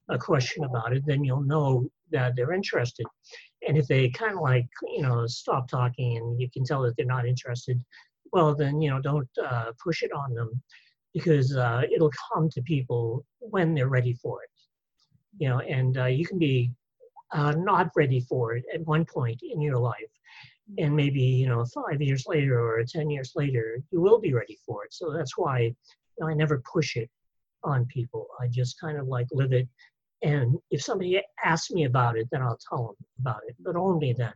[0.10, 3.06] a question about it then you'll know that they're interested.
[3.68, 6.96] And if they kind of like, you know, stop talking and you can tell that
[6.98, 7.82] they're not interested,
[8.32, 10.62] well, then, you know, don't uh, push it on them
[11.14, 14.50] because uh, it'll come to people when they're ready for it.
[15.38, 16.72] you know, and uh, you can be
[17.34, 20.12] uh, not ready for it at one point in your life.
[20.78, 24.58] And maybe, you know, five years later or 10 years later, you will be ready
[24.66, 24.94] for it.
[24.94, 25.74] So that's why
[26.24, 27.10] I never push it
[27.64, 28.28] on people.
[28.40, 29.68] I just kind of like live it.
[30.24, 34.14] And if somebody asks me about it, then I'll tell them about it, but only
[34.14, 34.34] then.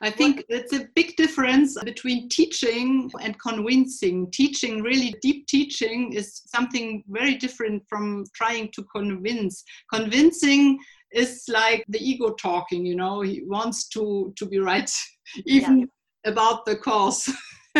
[0.00, 4.30] I think it's a big difference between teaching and convincing.
[4.30, 9.64] Teaching, really deep teaching, is something very different from trying to convince.
[9.92, 10.78] Convincing
[11.14, 14.90] is like the ego talking, you know, he wants to, to be right,
[15.46, 16.30] even yeah.
[16.30, 17.28] about the cause.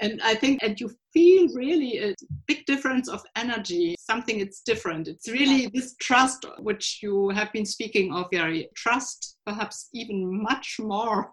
[0.00, 2.14] and I think, and you feel really a
[2.46, 5.08] big difference of energy, something it's different.
[5.08, 8.66] It's really this trust, which you have been speaking of, Yari.
[8.74, 11.32] Trust, perhaps even much more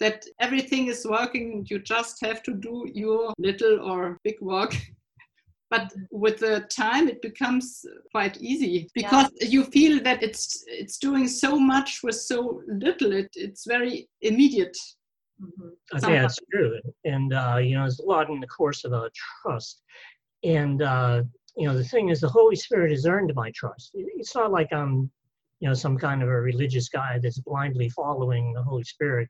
[0.00, 1.66] that everything is working.
[1.68, 4.74] You just have to do your little or big work.
[5.72, 7.64] But with the time, it becomes
[8.10, 9.48] quite easy because yeah.
[9.54, 13.10] you feel that it's it's doing so much with so little.
[13.12, 14.76] It, it's very immediate.
[15.42, 15.96] Mm-hmm.
[15.96, 16.78] I think that's true.
[17.04, 19.10] And, uh, you know, there's a lot in the course about
[19.42, 19.82] trust.
[20.44, 21.22] And, uh,
[21.56, 23.90] you know, the thing is, the Holy Spirit has earned my trust.
[23.94, 25.10] It's not like I'm,
[25.60, 29.28] you know, some kind of a religious guy that's blindly following the Holy Spirit.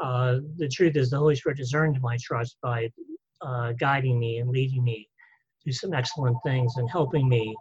[0.00, 2.90] Uh, the truth is, the Holy Spirit has earned my trust by
[3.40, 5.08] uh, guiding me and leading me
[5.64, 7.54] to some excellent things and helping me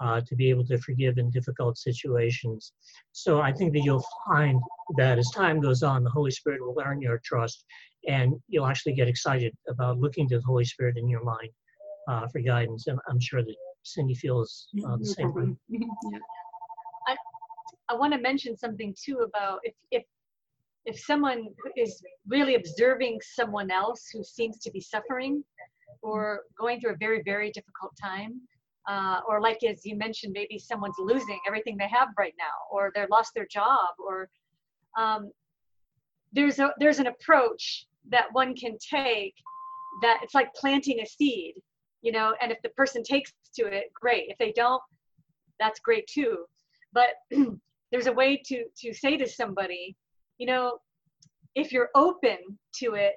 [0.00, 2.72] uh, to be able to forgive in difficult situations.
[3.12, 4.60] So I think that you'll find
[4.96, 7.64] that as time goes on, the Holy Spirit will earn your trust,
[8.06, 11.50] and you'll actually get excited about looking to the Holy Spirit in your mind
[12.08, 12.86] uh, for guidance.
[12.86, 15.56] And I'm sure that Cindy feels uh, the same way.
[15.68, 16.18] yeah.
[17.08, 17.16] I,
[17.88, 20.04] I want to mention something too about if, if
[20.86, 25.42] if someone is really observing someone else who seems to be suffering
[26.02, 28.40] or going through a very very difficult time
[28.86, 32.92] uh, or like as you mentioned, maybe someone's losing everything they have right now, or
[32.94, 34.28] they've lost their job, or
[34.96, 35.30] um,
[36.32, 39.34] there's a there's an approach that one can take
[40.02, 41.54] that it's like planting a seed,
[42.02, 42.34] you know.
[42.40, 44.26] And if the person takes to it, great.
[44.28, 44.82] If they don't,
[45.58, 46.44] that's great too.
[46.92, 47.08] But
[47.90, 49.96] there's a way to to say to somebody,
[50.38, 50.78] you know,
[51.56, 52.38] if you're open
[52.76, 53.14] to it,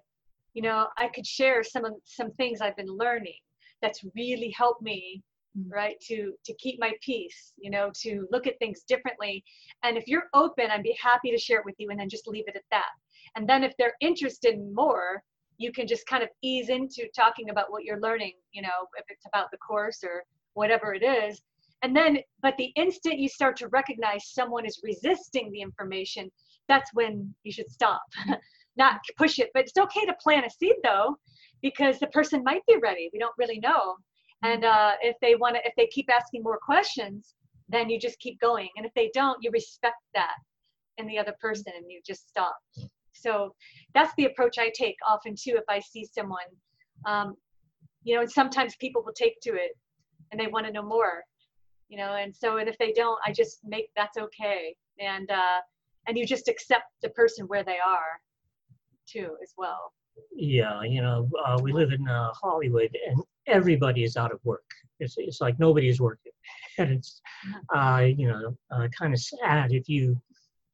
[0.60, 3.40] you know, I could share some of some things I've been learning
[3.82, 5.24] that's really helped me
[5.58, 5.66] Mm.
[5.72, 9.44] right to to keep my peace you know to look at things differently.
[9.82, 12.28] And if you're open i'd be happy to share it with you and then just
[12.28, 12.92] leave it at that.
[13.36, 15.24] And then if they're interested in more
[15.58, 19.06] you can just kind of ease into talking about what you're learning you know if
[19.10, 21.42] it's about the course or whatever it is.
[21.82, 26.30] And then but the instant you start to recognize someone is resisting the information
[26.68, 28.04] that's when you should stop
[28.78, 31.16] not push it but it's okay to plant a seed though
[31.62, 33.96] because the person might be ready we don't really know
[34.44, 37.36] and uh, if they want to, if they keep asking more questions,
[37.68, 38.70] then you just keep going.
[38.78, 40.36] And if they don't, you respect that
[40.98, 42.56] in the other person and you just stop.
[43.14, 43.54] So
[43.94, 45.56] that's the approach I take often too.
[45.58, 46.40] If I see someone,
[47.06, 47.36] um,
[48.04, 49.72] you know, and sometimes people will take to it
[50.32, 51.24] and they want to know more,
[51.90, 54.74] you know, and so and if they don't, I just make that's okay.
[55.00, 55.60] And uh,
[56.08, 58.22] and you just accept the person where they are
[59.12, 59.94] too as well.
[60.36, 64.66] Yeah, you know, uh, we live in uh, Hollywood, and everybody is out of work.
[65.00, 66.32] It's, it's like nobody's working.
[66.78, 67.22] And it's,
[67.76, 70.16] uh, you know, uh, kind of sad if you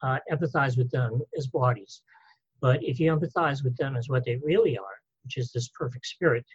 [0.04, 2.04] uh, empathize with them as bodies.
[2.62, 6.06] But if you empathize with them as what they really are, which is this perfect
[6.06, 6.46] spirit,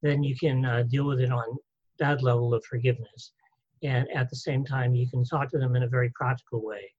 [0.00, 1.58] then you can uh, deal with it on
[1.98, 3.32] that level of forgiveness.
[3.82, 6.90] And at the same time, you can talk to them in a very practical way.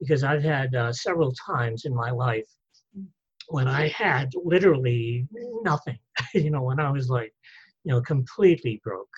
[0.00, 2.48] Because I've had uh, several times in my life
[3.48, 5.26] when I had literally
[5.62, 5.98] nothing,
[6.34, 7.32] you know, when I was like,
[7.84, 9.14] you know, completely broke,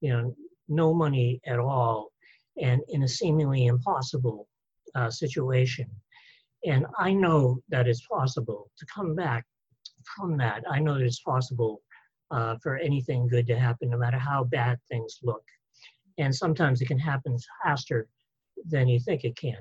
[0.00, 0.34] you know,
[0.68, 2.10] no money at all,
[2.60, 4.48] and in a seemingly impossible
[4.94, 5.86] uh, situation.
[6.64, 9.44] And I know that it's possible to come back
[10.16, 10.64] from that.
[10.70, 11.82] I know that it's possible
[12.30, 15.42] uh, for anything good to happen, no matter how bad things look.
[16.18, 18.08] And sometimes it can happen faster
[18.68, 19.58] than you think it can.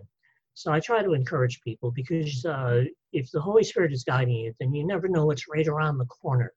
[0.56, 4.54] So I try to encourage people because uh, if the Holy Spirit is guiding you,
[4.60, 6.54] then you never know what's right around the corner.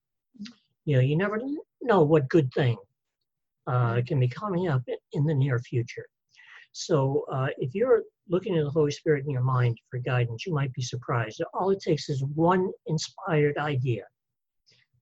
[0.84, 1.40] You know, you never
[1.82, 2.76] know what good thing
[3.66, 4.06] uh, mm-hmm.
[4.06, 4.82] can be coming up
[5.12, 6.06] in the near future.
[6.72, 10.52] So uh, if you're looking at the Holy Spirit in your mind for guidance, you
[10.52, 11.42] might be surprised.
[11.54, 14.04] All it takes is one inspired idea,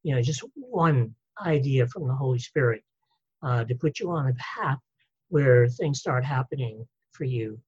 [0.05, 1.15] you know, just one
[1.45, 2.83] idea from the Holy Spirit
[3.43, 4.79] uh, to put you on a path
[5.31, 7.59] where things start happening for you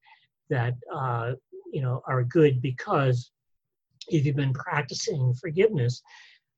[0.50, 1.32] that uh,
[1.72, 3.30] you know are good because
[4.08, 6.02] if you've been practicing forgiveness,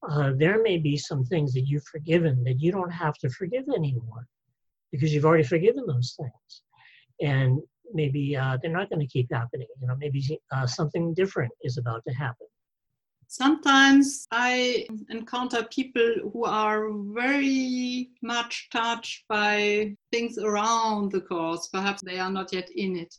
[0.08, 3.64] uh, there may be some things that you've forgiven that you don't have to forgive
[3.74, 4.26] anymore
[4.92, 6.62] because you've already forgiven those things.
[7.20, 7.60] And
[7.92, 9.66] maybe uh, they're not going to keep happening.
[9.80, 12.46] You know, maybe uh, something different is about to happen.
[13.30, 21.68] Sometimes I encounter people who are very much touched by things around the course.
[21.68, 23.14] Perhaps they are not yet in it.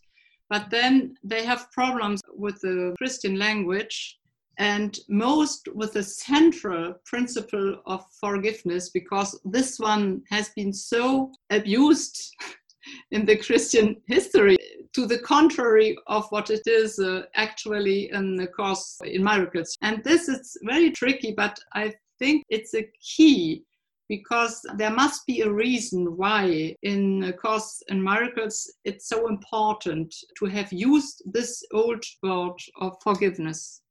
[0.50, 4.20] But then they have problems with the Christian language
[4.58, 12.36] and most with the central principle of forgiveness because this one has been so abused
[13.12, 14.58] in the Christian history
[14.94, 19.78] to the contrary of what it is uh, actually in the Course in Miracles.
[19.82, 23.64] And this is very tricky, but I think it's a key
[24.10, 30.46] because there must be a reason why in Course in Miracles it's so important to
[30.48, 33.82] have used this old word of forgiveness.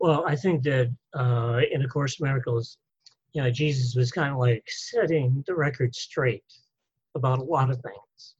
[0.00, 2.78] Well, I think that uh, in A Course in Miracles,
[3.32, 6.44] you know, Jesus was kind of like setting the record straight
[7.14, 8.34] about a lot of things.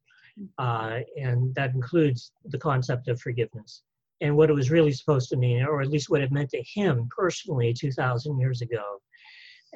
[0.59, 3.83] Uh, and that includes the concept of forgiveness
[4.21, 6.63] and what it was really supposed to mean, or at least what it meant to
[6.75, 9.01] him personally 2,000 years ago,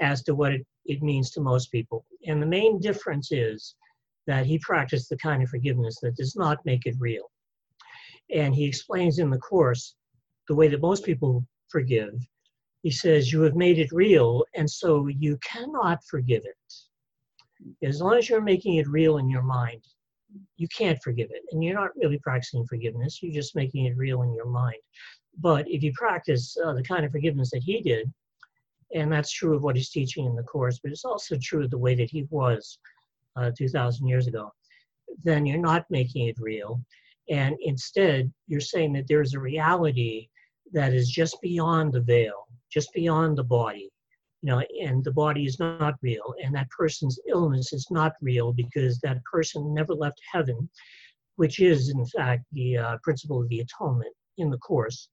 [0.00, 2.04] as to what it, it means to most people.
[2.26, 3.74] And the main difference is
[4.26, 7.30] that he practiced the kind of forgiveness that does not make it real.
[8.34, 9.94] And he explains in the Course
[10.48, 12.14] the way that most people forgive.
[12.82, 17.86] He says, You have made it real, and so you cannot forgive it.
[17.86, 19.84] As long as you're making it real in your mind,
[20.56, 21.42] you can't forgive it.
[21.50, 24.80] And you're not really practicing forgiveness, you're just making it real in your mind.
[25.38, 28.12] But if you practice uh, the kind of forgiveness that he did,
[28.94, 31.70] and that's true of what he's teaching in the Course, but it's also true of
[31.70, 32.78] the way that he was
[33.36, 34.50] uh, 2,000 years ago,
[35.22, 36.80] then you're not making it real.
[37.28, 40.28] And instead, you're saying that there's a reality
[40.72, 43.90] that is just beyond the veil, just beyond the body,
[44.42, 48.52] you know, and the body is not real, and that person's illness is not real
[48.52, 50.68] because that person never left heaven,
[51.36, 55.08] which is, in fact, the uh, principle of the atonement in the Course,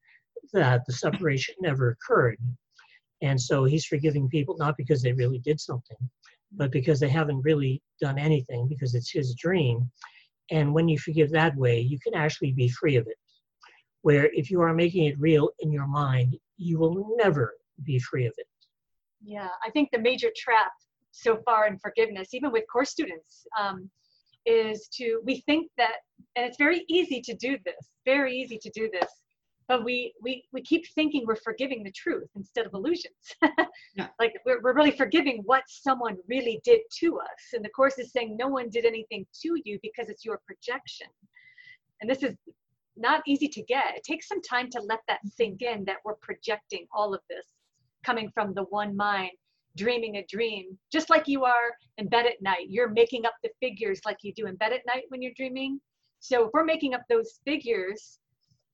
[0.53, 2.37] that the separation never occurred.
[3.21, 5.97] And so he's forgiving people not because they really did something,
[6.51, 9.89] but because they haven't really done anything because it's his dream.
[10.51, 13.17] And when you forgive that way, you can actually be free of it
[14.07, 18.25] where if you are making it real in your mind, you will never be free
[18.25, 18.47] of it.
[19.21, 20.71] Yeah, I think the major trap
[21.11, 23.89] so far in forgiveness, even with course students, um,
[24.45, 25.95] is to we think that,
[26.35, 29.11] and it's very easy to do this, very easy to do this,
[29.67, 33.35] but we we we keep thinking we're forgiving the truth instead of illusions.
[33.95, 34.07] yeah.
[34.19, 38.11] Like we're we're really forgiving what someone really did to us, and the course is
[38.11, 41.07] saying no one did anything to you because it's your projection.
[42.01, 42.35] And this is
[42.95, 43.95] not easy to get.
[43.95, 47.45] It takes some time to let that sink in that we're projecting all of this
[48.05, 49.31] coming from the one mind,
[49.75, 52.67] dreaming a dream, just like you are in bed at night.
[52.69, 55.79] You're making up the figures like you do in bed at night when you're dreaming.
[56.19, 58.19] So if we're making up those figures,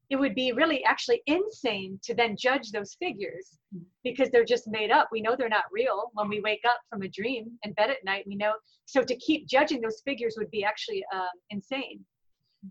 [0.10, 3.58] it would be really actually insane to then judge those figures
[4.04, 5.10] because they're just made up.
[5.12, 8.04] We know they're not real when we wake up from a dream and bed at
[8.04, 8.26] night.
[8.28, 8.54] We know.
[8.86, 12.02] So to keep judging those figures would be actually um, insane.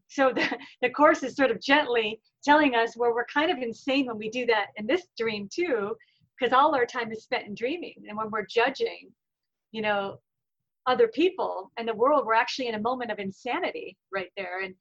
[0.09, 0.47] So the,
[0.83, 4.30] the course is sort of gently telling us where we're kind of insane when we
[4.30, 5.95] do that in this dream too,
[6.39, 7.95] because all our time is spent in dreaming.
[8.09, 9.11] And when we're judging,
[9.72, 10.18] you know,
[10.87, 14.62] other people and the world, we're actually in a moment of insanity right there.
[14.62, 14.74] And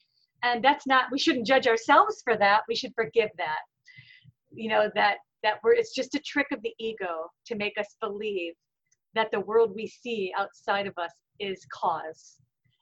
[0.43, 2.61] and that's not we shouldn't judge ourselves for that.
[2.67, 3.59] We should forgive that.
[4.51, 7.95] You know, that that we're it's just a trick of the ego to make us
[8.01, 8.53] believe
[9.13, 12.37] that the world we see outside of us is cause.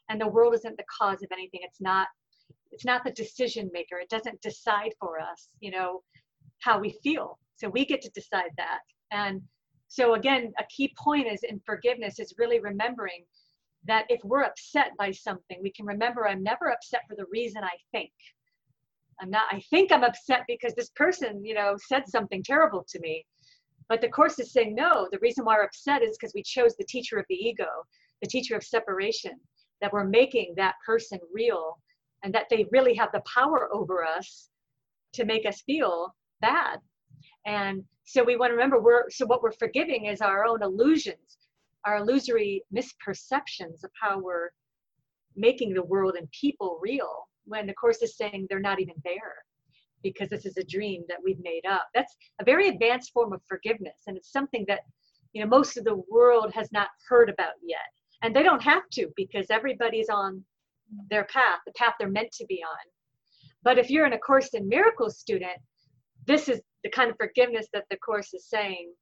[0.09, 1.61] And the world isn't the cause of anything.
[1.63, 2.07] It's not
[2.71, 3.97] it's not the decision maker.
[3.99, 6.01] It doesn't decide for us you know
[6.59, 7.37] how we feel.
[7.55, 8.79] So we get to decide that.
[9.11, 9.41] And
[9.87, 13.25] so again a key point is in forgiveness is really remembering
[13.89, 17.63] that if we're upset by something we can remember i'm never upset for the reason
[17.63, 18.11] i think.
[19.21, 22.99] I'm not i think i'm upset because this person you know said something terrible to
[22.99, 23.25] me.
[23.87, 26.75] But the course is saying no the reason why we're upset is because we chose
[26.75, 27.67] the teacher of the ego
[28.21, 29.31] the teacher of separation
[29.81, 31.77] that we're making that person real
[32.23, 34.49] and that they really have the power over us
[35.13, 36.79] to make us feel bad.
[37.45, 41.37] And so we want to remember we're so what we're forgiving is our own illusions
[41.89, 44.49] our illusory misperceptions of how we're
[45.35, 49.35] making the world and people real when the course is saying they're not even there
[50.03, 51.87] because this is a dream that we've made up.
[51.95, 54.81] That's a very advanced form of forgiveness and it's something that
[55.33, 57.89] you know most of the world has not heard about yet.
[58.21, 60.43] And they don't have to because everybody's on
[61.09, 62.85] their path the path they're meant to be on.
[63.63, 65.59] But if you're in a course in miracles student
[66.27, 68.93] this is the kind of forgiveness that the course is saying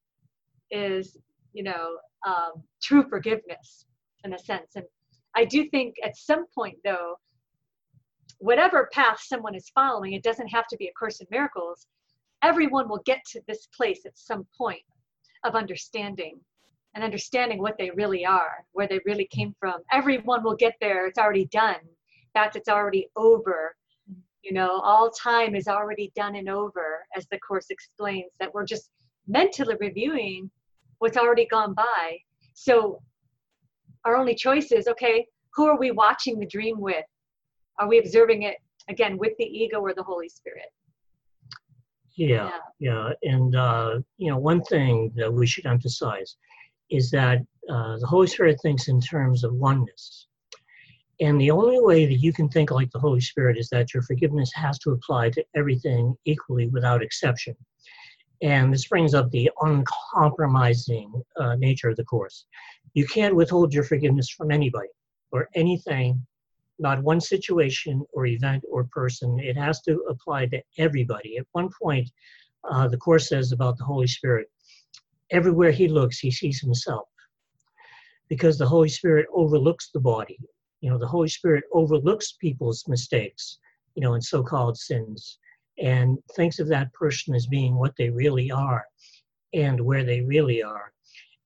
[0.72, 1.18] is
[1.58, 3.86] you know um, true forgiveness
[4.24, 4.86] in a sense and
[5.36, 7.16] i do think at some point though
[8.40, 11.88] whatever path someone is following, it doesn't have to be a Course in Miracles.
[12.44, 14.82] Everyone will get to this place at some point
[15.44, 16.40] of understanding
[16.96, 19.82] and understanding what they really are, where they really came from.
[19.92, 21.08] Everyone will get there.
[21.08, 21.78] It's already done.
[22.34, 23.76] Fact, it's already over.
[24.44, 28.66] You know, all time is already done and over, as the Course explains, that we're
[28.66, 28.90] just
[29.28, 30.50] mentally reviewing
[31.00, 32.18] what's already gone by.
[32.54, 33.02] So
[34.06, 37.06] our only choice is okay, who are we watching the dream with?
[37.80, 38.58] Are we observing it
[38.90, 40.68] again with the ego or the Holy Spirit?
[42.16, 43.12] Yeah, yeah.
[43.22, 46.36] And, uh, you know, one thing that we should emphasize
[46.90, 47.40] is that
[47.70, 50.28] uh, the Holy Spirit thinks in terms of oneness.
[51.20, 54.04] And the only way that you can think like the Holy Spirit is that your
[54.04, 57.56] forgiveness has to apply to everything equally without exception.
[58.42, 62.46] And this brings up the uncompromising uh, nature of the Course.
[62.94, 64.90] You can't withhold your forgiveness from anybody
[65.32, 66.26] or anything,
[66.80, 69.40] not one situation or event or person.
[69.40, 71.38] It has to apply to everybody.
[71.38, 72.10] At one point,
[72.70, 74.50] uh, the Course says about the Holy Spirit
[75.32, 77.08] everywhere he looks, he sees himself.
[78.30, 80.38] Because the Holy Spirit overlooks the body.
[80.82, 83.58] You know, the Holy Spirit overlooks people's mistakes,
[83.96, 85.40] you know, and so called sins
[85.80, 88.86] and thinks of that person as being what they really are
[89.54, 90.92] and where they really are.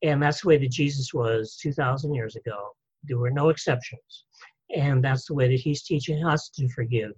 [0.04, 2.72] And that's the way that Jesus was 2,000 years ago.
[3.04, 4.26] There were no exceptions.
[4.76, 7.12] And that's the way that he's teaching us to forgive.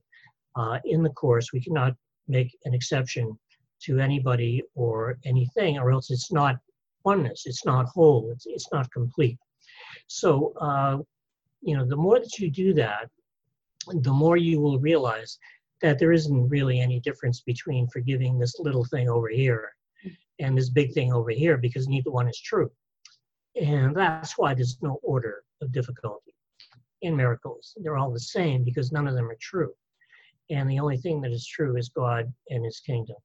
[0.56, 1.94] Uh, in the Course, we cannot
[2.28, 3.38] make an exception
[3.84, 6.56] to anybody or anything, or else it's not
[7.06, 9.38] oneness, it's not whole, it's, it's not complete.
[10.08, 10.98] So, uh,
[11.62, 13.10] you know, the more that you do that,
[13.88, 15.38] the more you will realize
[15.82, 19.74] that there isn't really any difference between forgiving this little thing over here
[20.40, 22.72] and this big thing over here because neither one is true.
[23.62, 26.34] And that's why there's no order of difficulty
[27.02, 27.74] in miracles.
[27.82, 29.74] They're all the same because none of them are true.
[30.50, 33.18] And the only thing that is true is God and His kingdom.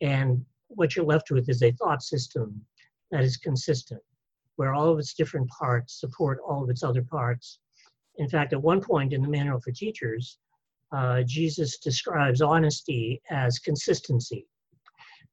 [0.00, 2.64] And what you're left with is a thought system
[3.10, 4.02] that is consistent,
[4.56, 7.58] where all of its different parts support all of its other parts.
[8.16, 10.38] In fact, at one point in the Manual for Teachers,
[10.92, 14.46] uh, Jesus describes honesty as consistency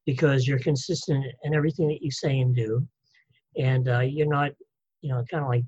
[0.06, 2.86] because you're consistent in everything that you say and do.
[3.58, 4.52] And uh, you're not,
[5.02, 5.64] you know, kind of like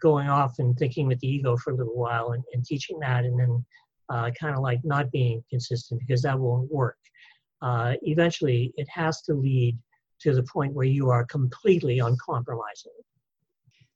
[0.00, 3.24] going off and thinking with the ego for a little while and, and teaching that
[3.24, 3.64] and then
[4.10, 6.98] uh, kind of like not being consistent because that won't work.
[7.62, 9.78] Uh, eventually, it has to lead
[10.20, 12.92] to the point where you are completely uncompromising.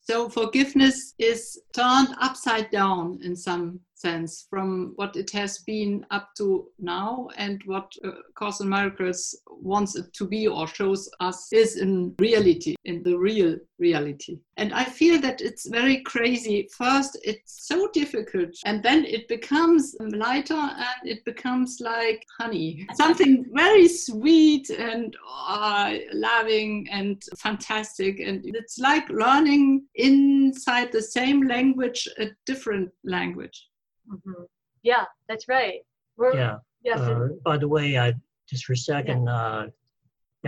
[0.00, 6.30] So forgiveness is turned upside down in some sense from what it has been up
[6.36, 11.52] to now and what uh, Course in Miracles wants it to be or shows us
[11.52, 14.38] is in reality, in the real reality.
[14.56, 16.68] And I feel that it's very crazy.
[16.76, 23.44] First, it's so difficult, and then it becomes lighter and it becomes like honey, something
[23.52, 28.20] very sweet and uh, loving and fantastic.
[28.20, 33.67] And it's like learning inside the same language a different language.
[34.10, 34.42] Mm-hmm.
[34.82, 35.80] Yeah, that's right.
[36.16, 36.56] We're, yeah.
[36.84, 37.00] Yes.
[37.00, 38.14] Uh, by the way, I
[38.48, 39.32] just for a second, yeah.
[39.34, 39.66] uh,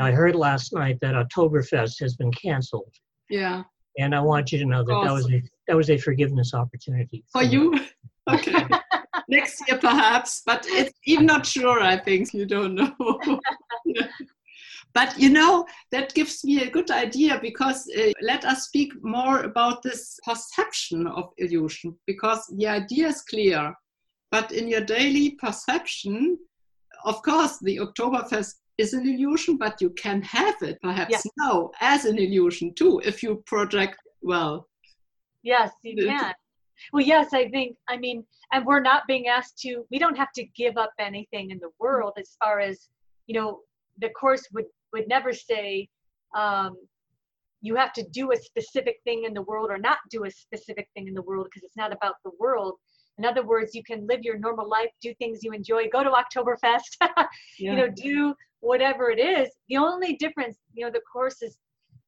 [0.01, 2.93] I heard last night that Oktoberfest has been canceled.
[3.29, 3.65] Yeah.
[3.99, 5.07] And I want you to know that awesome.
[5.07, 7.81] that was a that was a forgiveness opportunity for, for you.
[8.29, 8.65] Okay.
[9.29, 11.81] Next year, perhaps, but it's even not sure.
[11.81, 12.95] I think you don't know.
[14.93, 19.43] But you know, that gives me a good idea because uh, let us speak more
[19.43, 23.75] about this perception of illusion because the idea is clear.
[24.31, 26.39] But in your daily perception,
[27.05, 31.21] of course, the Oktoberfest is an illusion, but you can have it perhaps yeah.
[31.39, 34.69] now as an illusion too if you project well.
[35.43, 36.35] Yes, you can.
[36.93, 40.33] Well, yes, I think, I mean, and we're not being asked to, we don't have
[40.33, 42.89] to give up anything in the world as far as,
[43.27, 43.61] you know,
[43.99, 45.89] the course would would never say
[46.37, 46.77] um,
[47.63, 50.89] you have to do a specific thing in the world or not do a specific
[50.95, 52.75] thing in the world because it's not about the world.
[53.19, 56.11] In other words, you can live your normal life, do things you enjoy, go to
[56.11, 57.25] Oktoberfest, yeah.
[57.59, 59.51] you know, do whatever it is.
[59.69, 61.59] The only difference, you know, the course is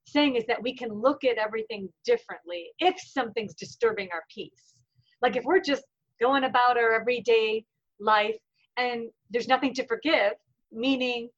[0.05, 4.73] saying is that we can look at everything differently if something's disturbing our peace.
[5.21, 5.83] Like if we're just
[6.19, 7.63] going about our everyday
[7.99, 8.37] life
[8.77, 10.33] and there's nothing to forgive,
[10.71, 11.29] meaning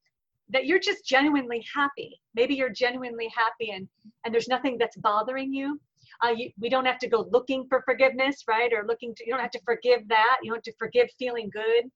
[0.50, 2.20] that you're just genuinely happy.
[2.36, 3.88] Maybe you're genuinely happy and,
[4.24, 5.80] and there's nothing that's bothering you.
[6.24, 6.50] Uh, you.
[6.60, 8.72] We don't have to go looking for forgiveness, right?
[8.72, 10.38] Or looking to, you don't have to forgive that.
[10.43, 11.89] You don't have to forgive feeling good.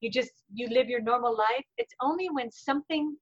[0.00, 1.64] You just, you live your normal life.
[1.78, 3.16] It's only when something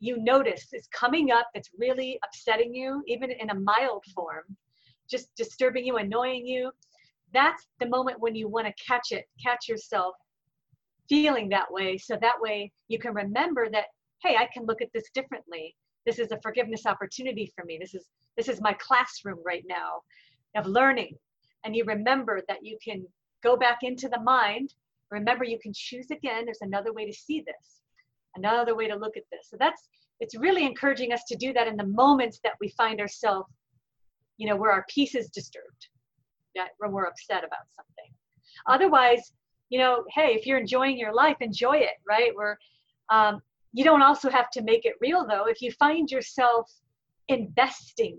[0.00, 4.44] you notice is coming up that's really upsetting you, even in a mild form,
[5.08, 6.70] just disturbing you, annoying you,
[7.32, 10.14] that's the moment when you want to catch it, catch yourself
[11.08, 11.98] feeling that way.
[11.98, 13.86] So that way you can remember that,
[14.22, 15.74] hey, I can look at this differently.
[16.04, 17.78] This is a forgiveness opportunity for me.
[17.80, 18.06] This is
[18.36, 20.02] this is my classroom right now
[20.56, 21.16] of learning.
[21.64, 23.06] And you remember that you can
[23.42, 24.74] go back into the mind.
[25.10, 26.44] Remember, you can choose again.
[26.44, 27.80] There's another way to see this,
[28.36, 29.48] another way to look at this.
[29.50, 29.88] So that's
[30.20, 33.50] it's really encouraging us to do that in the moments that we find ourselves,
[34.38, 35.88] you know, where our peace is disturbed,
[36.54, 38.12] that when we're upset about something.
[38.66, 39.32] Otherwise,
[39.68, 42.30] you know, hey, if you're enjoying your life, enjoy it, right?
[42.34, 42.58] Where
[43.10, 43.40] um,
[43.76, 45.44] you don't also have to make it real though.
[45.44, 46.70] If you find yourself
[47.28, 48.18] investing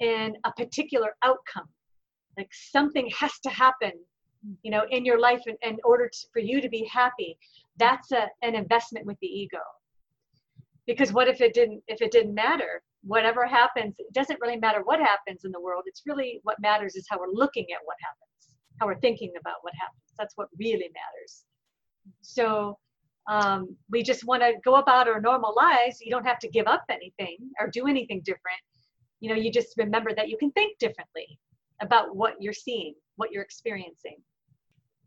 [0.00, 1.68] in a particular outcome,
[2.38, 3.92] like something has to happen,
[4.62, 7.36] you know, in your life in, in order to, for you to be happy,
[7.76, 9.58] that's a, an investment with the ego.
[10.86, 12.82] Because what if it didn't if it didn't matter?
[13.04, 15.82] Whatever happens it doesn't really matter what happens in the world.
[15.86, 18.22] It's really what matters is how we're looking at what happens
[18.80, 20.02] how we're thinking about what happens.
[20.18, 21.44] That's what really matters.
[22.22, 22.78] So
[23.30, 26.00] um, we just want to go about our normal lives.
[26.00, 28.60] You don't have to give up anything or do anything different.
[29.20, 31.38] You know you just remember that you can think differently
[31.80, 34.16] about what you're seeing what you're experiencing.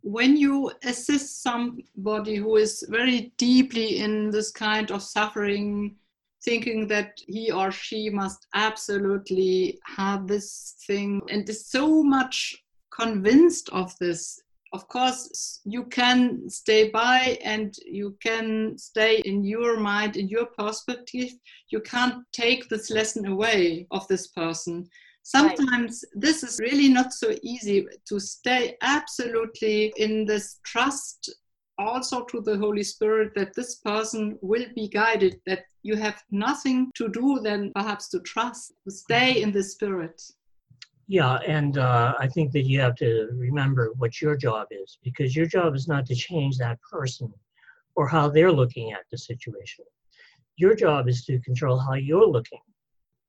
[0.01, 5.95] When you assist somebody who is very deeply in this kind of suffering,
[6.43, 12.55] thinking that he or she must absolutely have this thing and is so much
[12.91, 14.39] convinced of this,
[14.75, 20.47] of course, you can stay by and you can stay in your mind, in your
[20.47, 21.31] perspective.
[21.69, 24.89] You can't take this lesson away of this person
[25.25, 26.21] sometimes right.
[26.21, 31.33] this is really not so easy to stay absolutely in this trust
[31.77, 36.91] also to the Holy Spirit that this person will be guided, that you have nothing
[36.95, 40.21] to do than perhaps to trust, to stay in the Spirit.
[41.07, 45.35] Yeah, and uh, I think that you have to remember what your job is because
[45.35, 47.31] your job is not to change that person
[47.95, 49.85] or how they're looking at the situation.
[50.57, 52.61] Your job is to control how you're looking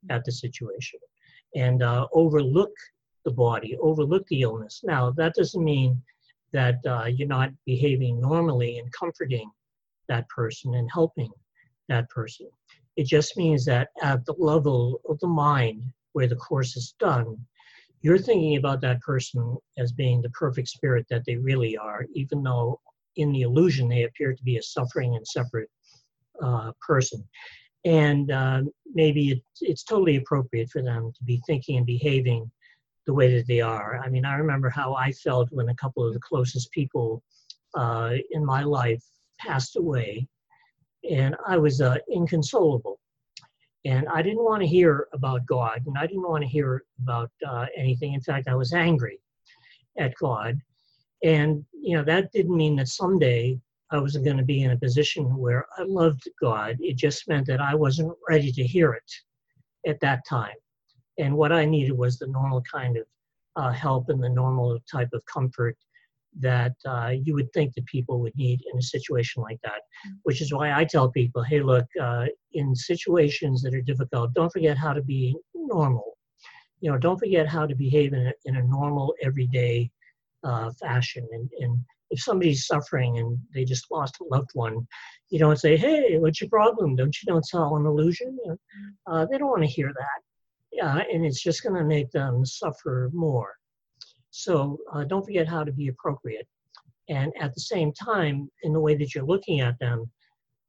[0.08, 1.00] at the situation
[1.54, 2.72] and uh, overlook
[3.24, 4.80] the body, overlook the illness.
[4.82, 6.02] Now, that doesn't mean
[6.52, 9.50] that uh, you're not behaving normally and comforting
[10.08, 11.30] that person and helping
[11.88, 12.48] that person.
[12.96, 17.36] It just means that at the level of the mind where the course is done,
[18.02, 22.42] you're thinking about that person as being the perfect spirit that they really are, even
[22.42, 22.80] though
[23.16, 25.70] in the illusion they appear to be a suffering and separate
[26.42, 27.26] uh, person
[27.86, 28.62] and uh,
[28.94, 32.50] maybe it, it's totally appropriate for them to be thinking and behaving
[33.06, 34.00] the way that they are.
[34.04, 37.22] I mean, I remember how I felt when a couple of the closest people
[37.76, 39.04] uh, in my life
[39.38, 40.26] passed away,
[41.08, 42.98] and I was uh, inconsolable.
[43.86, 47.30] And I didn't want to hear about God, and I didn't want to hear about
[47.46, 48.14] uh, anything.
[48.14, 49.20] In fact, I was angry
[49.96, 50.58] at God.
[51.22, 53.58] And, you know, that didn't mean that someday
[53.92, 56.76] I wasn't going to be in a position where I loved God.
[56.80, 59.12] It just meant that I wasn't ready to hear it
[59.88, 60.56] at that time.
[61.18, 63.04] And what I needed was the normal kind of
[63.54, 65.76] uh, help and the normal type of comfort
[66.38, 69.82] that uh, you would think that people would need in a situation like that.
[70.24, 72.26] Which is why I tell people hey, look, uh,
[72.56, 76.16] in situations that are difficult, don't forget how to be normal.
[76.80, 79.90] You know, don't forget how to behave in a, in a normal, everyday
[80.44, 81.26] uh, fashion.
[81.32, 81.78] And, and
[82.10, 84.86] if somebody's suffering and they just lost a loved one,
[85.30, 86.96] you don't say, "Hey, what's your problem?
[86.96, 88.38] Don't you know it's all an illusion?"
[89.06, 90.20] Uh, they don't want to hear that,
[90.72, 93.54] yeah, and it's just going to make them suffer more.
[94.30, 96.46] So uh, don't forget how to be appropriate,
[97.08, 100.10] and at the same time, in the way that you're looking at them,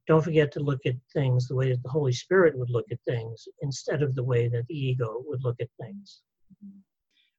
[0.08, 3.00] don't forget to look at things the way that the Holy Spirit would look at
[3.08, 6.22] things instead of the way that the ego would look at things.
[6.64, 6.80] Mm-hmm.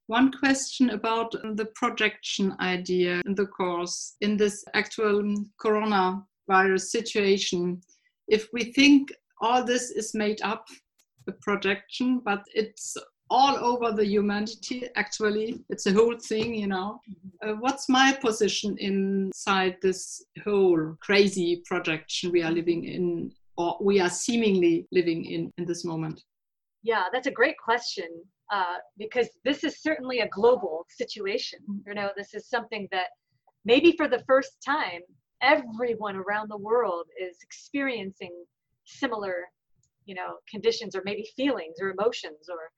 [0.07, 5.23] One question about the projection idea in the course in this actual
[5.63, 7.81] coronavirus situation.
[8.27, 10.67] If we think all this is made up,
[11.27, 12.97] a projection, but it's
[13.31, 15.65] all over the humanity actually.
[15.69, 17.01] It's a whole thing you know.
[17.43, 24.01] Uh, what's my position inside this whole crazy projection we are living in or we
[24.01, 26.23] are seemingly living in in this moment?
[26.83, 28.09] Yeah that's a great question
[28.51, 31.59] uh, because this is certainly a global situation.
[31.87, 33.09] You know, this is something that
[33.65, 35.01] maybe for the first time,
[35.43, 38.33] everyone around the world is experiencing
[38.85, 39.45] similar,
[40.07, 42.71] you know, conditions or maybe feelings or emotions or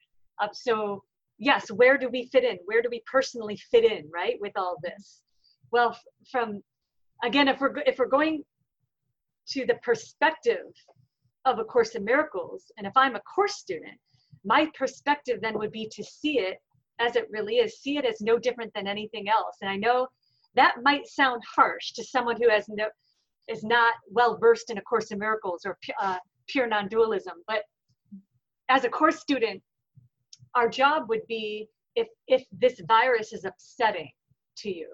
[0.53, 1.05] so.
[1.43, 2.59] Yes, where do we fit in?
[2.67, 5.23] Where do we personally fit in, right, with all this?
[5.73, 5.99] Well,
[6.31, 6.63] from
[7.25, 8.45] again, if we're if we're going
[9.49, 10.67] to the perspective
[11.47, 13.99] of A Course in Miracles, and if I'm a course student,
[14.45, 16.59] my perspective then would be to see it
[16.99, 17.81] as it really is.
[17.81, 19.57] See it as no different than anything else.
[19.63, 20.09] And I know
[20.55, 22.87] that might sound harsh to someone who has no
[23.49, 26.19] is not well versed in a course in miracles or uh,
[26.49, 27.63] pure non-dualism but
[28.69, 29.63] as a course student
[30.55, 34.11] our job would be if if this virus is upsetting
[34.59, 34.89] to you.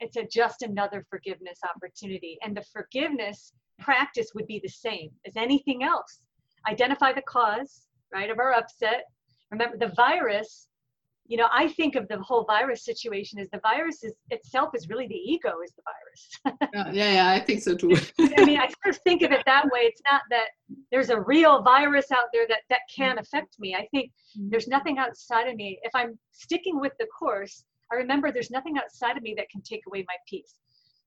[0.00, 5.36] It's a just another forgiveness opportunity and the forgiveness practice would be the same as
[5.36, 6.20] anything else.
[6.68, 9.04] Identify the cause right of our upset.
[9.50, 10.68] Remember the virus
[11.28, 14.88] you know i think of the whole virus situation as the virus is itself is
[14.88, 16.60] really the ego is the virus.
[16.74, 17.96] Yeah, yeah, yeah i think so too.
[18.18, 19.80] I mean i sort of think of it that way.
[19.80, 20.48] It's not that
[20.90, 23.20] there's a real virus out there that that can mm.
[23.20, 23.74] affect me.
[23.74, 24.50] I think mm.
[24.50, 25.78] there's nothing outside of me.
[25.82, 29.62] If i'm sticking with the course i remember there's nothing outside of me that can
[29.62, 30.54] take away my peace.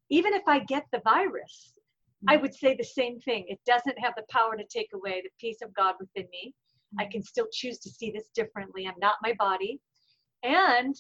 [0.09, 1.74] Even if i get the virus
[2.28, 2.41] i mm.
[2.41, 3.45] would say the same thing.
[3.47, 6.53] It doesn't have the power to take away the peace of god within me.
[6.97, 8.88] I can still choose to see this differently.
[8.88, 9.80] I'm not my body.
[10.43, 10.95] And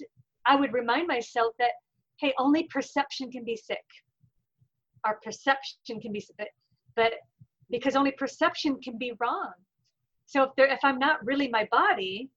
[0.45, 1.71] I would remind myself that,
[2.19, 3.85] hey, only perception can be sick.
[5.05, 6.53] Our perception can be sick,
[6.95, 7.13] but
[7.69, 9.53] because only perception can be wrong.
[10.25, 12.29] So if there, if I'm not really my body,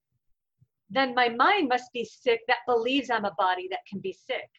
[0.89, 4.49] then my mind must be sick that believes I'm a body that can be sick.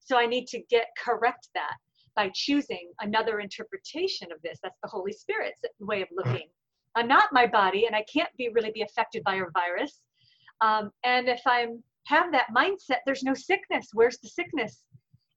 [0.00, 1.76] So I need to get correct that
[2.16, 4.58] by choosing another interpretation of this.
[4.62, 6.48] That's the Holy Spirit's way of looking.
[6.94, 10.00] I'm not my body and I can't be really be affected by a virus.
[10.62, 13.88] Um, and if I'm have that mindset, there's no sickness.
[13.92, 14.84] Where's the sickness?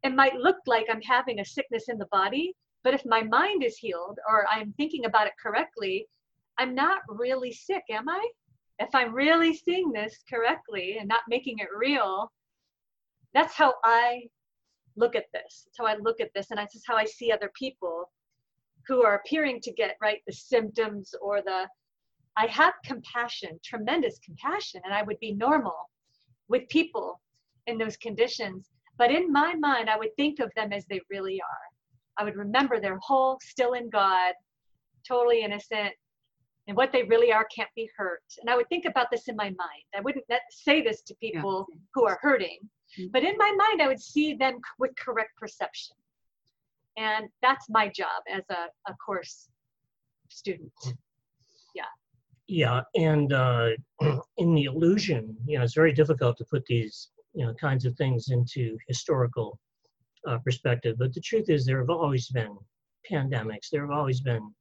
[0.03, 2.53] It might look like I'm having a sickness in the body,
[2.84, 6.07] but if my mind is healed or I'm thinking about it correctly,
[6.57, 8.28] I'm not really sick, am I?
[8.80, 12.32] If I'm really seeing this correctly and not making it real,
[13.34, 14.23] that's how I
[14.95, 15.63] look at this.
[15.65, 18.11] That's how I look at this, and this is how I see other people
[18.88, 21.67] who are appearing to get right the symptoms or the
[22.38, 25.89] I have compassion, tremendous compassion, and I would be normal
[26.47, 27.21] with people
[27.67, 28.69] in those conditions.
[28.97, 31.65] But in my mind, I would think of them as they really are.
[32.17, 34.33] I would remember they're whole, still in God,
[35.07, 35.93] totally innocent,
[36.67, 38.23] and what they really are can't be hurt.
[38.39, 39.83] And I would think about this in my mind.
[39.95, 41.77] I wouldn't say this to people yeah.
[41.93, 42.59] who are hurting,
[42.97, 43.11] mm-hmm.
[43.11, 45.95] but in my mind, I would see them with correct perception.
[46.97, 49.49] And that's my job as a, a course
[50.29, 50.71] student.
[52.48, 52.82] Yeah.
[52.96, 53.70] And uh,
[54.38, 57.96] in the illusion, you know, it's very difficult to put these, you know, kinds of
[57.96, 59.60] things into historical
[60.28, 60.98] uh, perspective.
[61.00, 62.56] But the truth is, there have always been
[63.12, 63.70] pandemics.
[63.72, 64.54] There have always been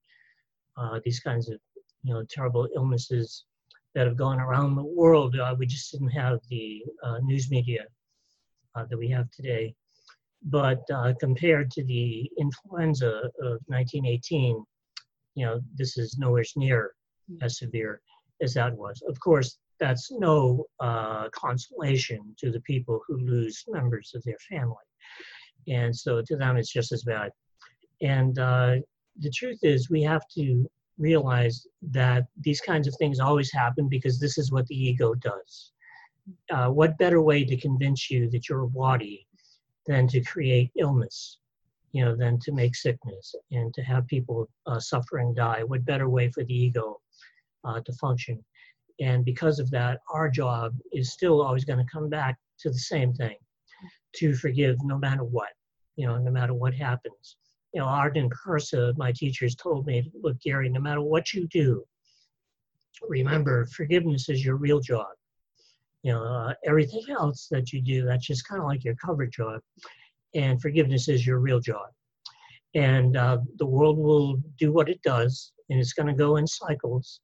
[0.77, 1.59] uh, these kinds of,
[2.03, 3.45] you know, terrible illnesses
[3.95, 5.39] that have gone around the world.
[5.39, 7.85] Uh, we just didn't have the uh, news media
[8.75, 9.75] uh, that we have today.
[10.47, 10.83] But
[11.21, 14.63] compared to the influenza of 1918,
[15.37, 16.93] you know, this is nowhere near
[17.43, 18.01] as severe
[18.43, 19.03] as that was.
[19.09, 24.77] Of course, that's no uh, consolation to the people who lose members of their family.
[25.69, 27.31] And so to them, it's just as bad.
[28.03, 28.77] And uh,
[29.19, 30.67] the truth is, we have to
[30.99, 35.73] realize that these kinds of things always happen because this is what the ego does.
[36.51, 39.27] Uh, what better way to convince you that you're a body
[39.87, 41.39] than to create illness?
[41.93, 45.63] You know, than to make sickness and to have people uh, suffer and die.
[45.63, 47.01] What better way for the ego
[47.65, 48.45] uh, to function.
[49.01, 52.79] And because of that, our job is still always going to come back to the
[52.79, 53.37] same thing
[54.17, 55.49] to forgive no matter what,
[55.97, 57.37] you know, no matter what happens.
[57.73, 61.85] You know, Arten Pursah, my teachers told me, look, Gary, no matter what you do,
[63.03, 65.09] remember, forgiveness is your real job.
[66.05, 69.27] You know, uh, everything else that you do, that's just kind of like your cover
[69.27, 69.61] job.
[70.35, 71.87] And forgiveness is your real job.
[72.75, 76.47] And uh, the world will do what it does, and it's going to go in
[76.47, 77.21] cycles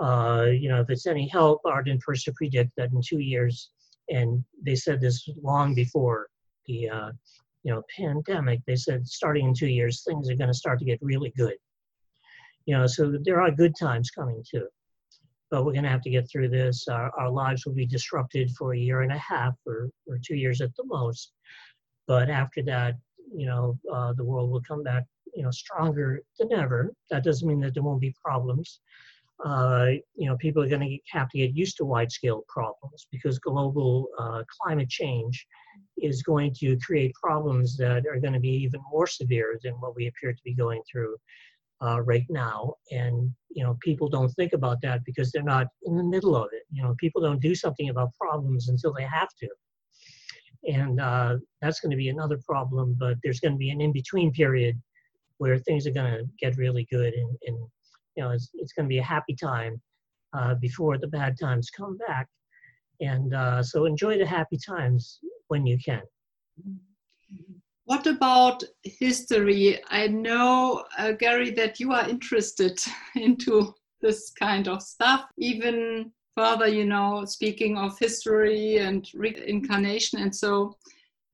[0.00, 3.70] uh, you know, if it's any help, Arten Pursah predict that in two years,
[4.08, 6.28] and they said this long before
[6.66, 7.10] the, uh,
[7.62, 10.84] you know, pandemic, they said starting in two years, things are going to start to
[10.84, 11.54] get really good.
[12.66, 14.66] You know, so there are good times coming too.
[15.50, 16.88] But we're going to have to get through this.
[16.88, 20.34] Our, our lives will be disrupted for a year and a half or, or two
[20.34, 21.32] years at the most.
[22.06, 22.96] But after that,
[23.32, 26.92] you know, uh, the world will come back, you know, stronger than ever.
[27.10, 28.80] That doesn't mean that there won't be problems
[29.44, 33.38] uh, you know, people are going to have to get used to wide-scale problems because
[33.38, 35.46] global uh, climate change
[35.98, 39.96] is going to create problems that are going to be even more severe than what
[39.96, 41.16] we appear to be going through
[41.82, 42.74] uh, right now.
[42.90, 46.48] And you know, people don't think about that because they're not in the middle of
[46.52, 46.62] it.
[46.70, 49.48] You know, people don't do something about problems until they have to.
[50.66, 52.96] And uh, that's going to be another problem.
[52.98, 54.80] But there's going to be an in-between period
[55.38, 57.58] where things are going to get really good and, and
[58.16, 59.80] you know, it's, it's going to be a happy time
[60.32, 62.28] uh, before the bad times come back.
[63.00, 66.02] And uh, so enjoy the happy times when you can.
[67.86, 69.80] What about history?
[69.90, 72.80] I know, uh, Gary, that you are interested
[73.14, 80.20] into this kind of stuff, even further, you know, speaking of history and reincarnation.
[80.20, 80.76] And so,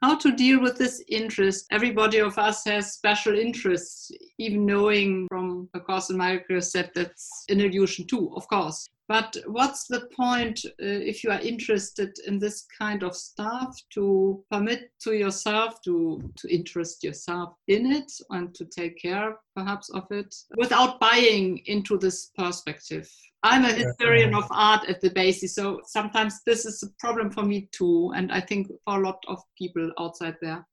[0.02, 1.66] how to deal with this interest.
[1.70, 7.44] Everybody of us has special interests, even knowing from A Course in Miracles that that's
[7.48, 8.88] an illusion too, of course.
[9.10, 14.44] But what's the point uh, if you are interested in this kind of stuff to
[14.52, 20.06] permit to yourself to, to interest yourself in it and to take care perhaps of
[20.12, 23.10] it without buying into this perspective?
[23.42, 27.42] I'm a historian of art at the basis, so sometimes this is a problem for
[27.42, 30.64] me too, and I think for a lot of people outside there.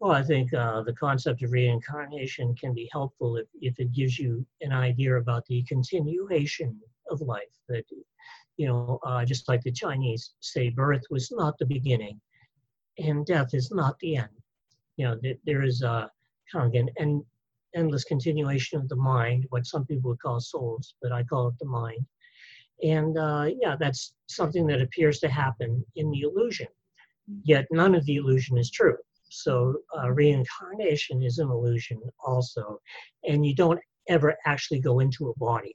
[0.00, 4.18] Well, I think uh, the concept of reincarnation can be helpful if, if it gives
[4.18, 6.80] you an idea about the continuation
[7.10, 7.42] of life.
[7.68, 7.84] That,
[8.56, 12.20] you know, uh, just like the Chinese say, birth was not the beginning
[12.98, 14.28] and death is not the end.
[14.96, 16.10] You know, there is a
[16.52, 17.24] kind of an end,
[17.74, 21.54] endless continuation of the mind, what some people would call souls, but I call it
[21.58, 22.06] the mind.
[22.82, 26.68] And uh, yeah, that's something that appears to happen in the illusion.
[27.44, 28.96] Yet none of the illusion is true.
[29.30, 32.78] So uh, reincarnation is an illusion also.
[33.26, 35.74] And you don't ever actually go into a body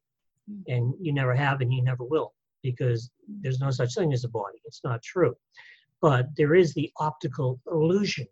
[0.68, 2.34] and you never have and you never will
[2.64, 3.10] because
[3.41, 4.60] there's no such thing as a body.
[4.66, 5.36] It's not true.
[6.02, 8.28] But there is the optical illusion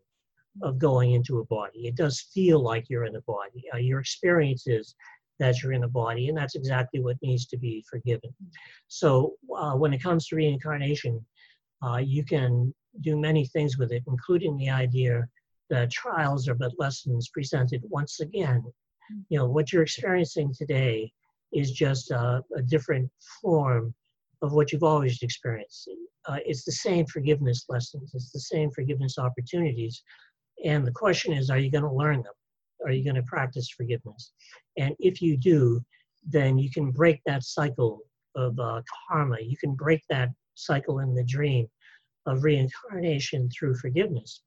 [0.61, 1.87] of going into a body.
[1.87, 3.63] It does feel like you're in a body.
[3.73, 4.95] Uh, your experience is
[5.39, 8.33] that you're in a body, and that's exactly what needs to be forgiven.
[8.87, 11.23] So uh, when it comes to reincarnation,
[11.83, 15.27] uh, you can do many things with it, including the idea
[15.69, 18.63] that trials are but lessons presented once again.
[19.29, 21.11] You know, what you're experiencing today
[21.53, 23.09] is just a, a different
[23.41, 23.93] form
[24.41, 25.89] of what you've always experienced.
[26.27, 30.03] Uh, it's the same forgiveness lessons, it's the same forgiveness opportunities.
[30.65, 32.33] And the question is, are you going to learn them?
[32.85, 34.31] Are you going to practice forgiveness?
[34.77, 35.81] And if you do,
[36.27, 38.01] then you can break that cycle
[38.35, 39.37] of uh, karma.
[39.41, 41.67] You can break that cycle in the dream
[42.25, 44.41] of reincarnation through forgiveness.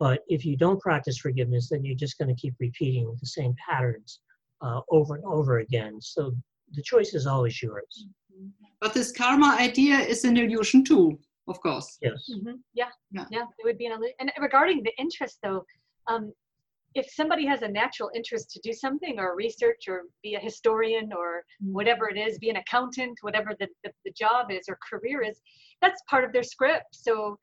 [0.00, 3.54] But if you don't practice forgiveness, then you're just going to keep repeating the same
[3.68, 4.20] patterns
[4.60, 6.00] uh, over and over again.
[6.00, 6.32] So
[6.72, 8.06] the choice is always yours.
[8.80, 11.98] But this karma idea is an illusion too, of course.
[12.00, 12.30] Yes.
[12.32, 12.56] Mm-hmm.
[12.74, 14.14] Yeah, yeah, yeah, it would be an illusion.
[14.20, 15.64] And regarding the interest, though,
[16.06, 16.32] um,
[16.94, 21.12] if somebody has a natural interest to do something or research or be a historian
[21.12, 21.72] or Mm.
[21.72, 25.40] whatever it is, be an accountant, whatever the, the, the job is or career is,
[25.82, 26.86] that's part of their script.
[26.92, 27.36] So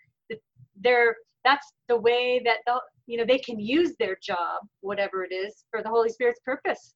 [0.81, 5.33] they're, that's the way that they'll, you know, they can use their job, whatever it
[5.33, 6.94] is, for the Holy Spirit's purpose.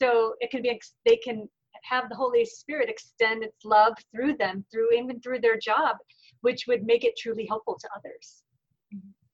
[0.00, 1.48] So it can be, they can
[1.82, 5.96] have the Holy Spirit extend its love through them, through even through their job,
[6.40, 8.42] which would make it truly helpful to others.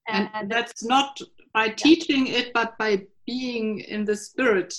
[0.09, 1.19] And, that's not
[1.53, 4.73] by teaching it, but by being in the spirit.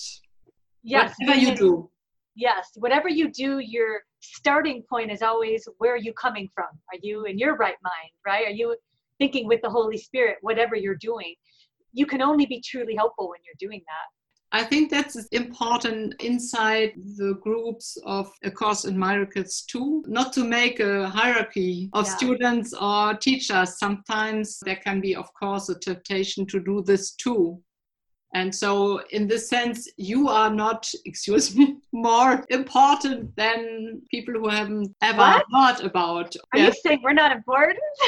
[0.82, 1.90] yes, Whatever you do.
[2.34, 6.68] Yes, whatever you do, your starting point is always where are you coming from?
[6.92, 8.46] Are you in your right mind, right?
[8.46, 8.76] Are you
[9.18, 11.34] thinking with the Holy Spirit, whatever you're doing?
[11.92, 14.17] You can only be truly helpful when you're doing that.
[14.50, 20.44] I think that's important inside the groups of A Course in Miracles too, not to
[20.44, 22.16] make a hierarchy of Yeah.
[22.16, 23.78] students or teachers.
[23.78, 27.62] Sometimes there can be, of course, a temptation to do this too.
[28.34, 34.48] And so, in this sense, you are not, excuse me, more important than people who
[34.48, 35.44] haven't ever What?
[35.52, 36.34] heard about.
[36.52, 37.78] Are you saying we're not important?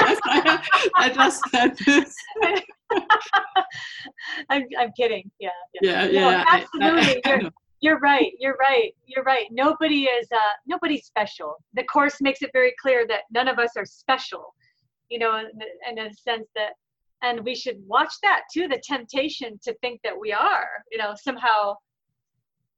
[0.00, 0.64] yes, I,
[0.96, 2.14] I just said this.
[4.50, 5.30] I'm, I'm kidding.
[5.38, 5.50] Yeah.
[5.80, 6.44] Yeah, No, yeah.
[6.46, 7.22] I- I- absolutely.
[7.24, 8.32] I You're, you're right.
[8.38, 8.94] You're right.
[9.06, 9.46] You're right.
[9.50, 10.28] Nobody is.
[10.32, 11.56] Uh, nobody's special.
[11.74, 14.54] The course makes it very clear that none of us are special.
[15.08, 15.48] You know, in,
[15.90, 16.70] in a sense that,
[17.22, 18.68] and we should watch that too.
[18.68, 21.74] The temptation to think that we are, you know, somehow,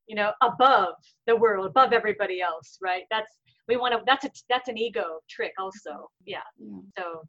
[0.06, 0.94] you know, above
[1.26, 2.78] the world, above everybody else.
[2.82, 3.02] Right.
[3.10, 3.30] That's
[3.68, 4.00] we want to.
[4.06, 4.30] That's a.
[4.48, 5.52] That's an ego trick.
[5.58, 6.08] Also.
[6.24, 6.38] Yeah.
[6.58, 6.78] Yeah.
[6.98, 7.22] So.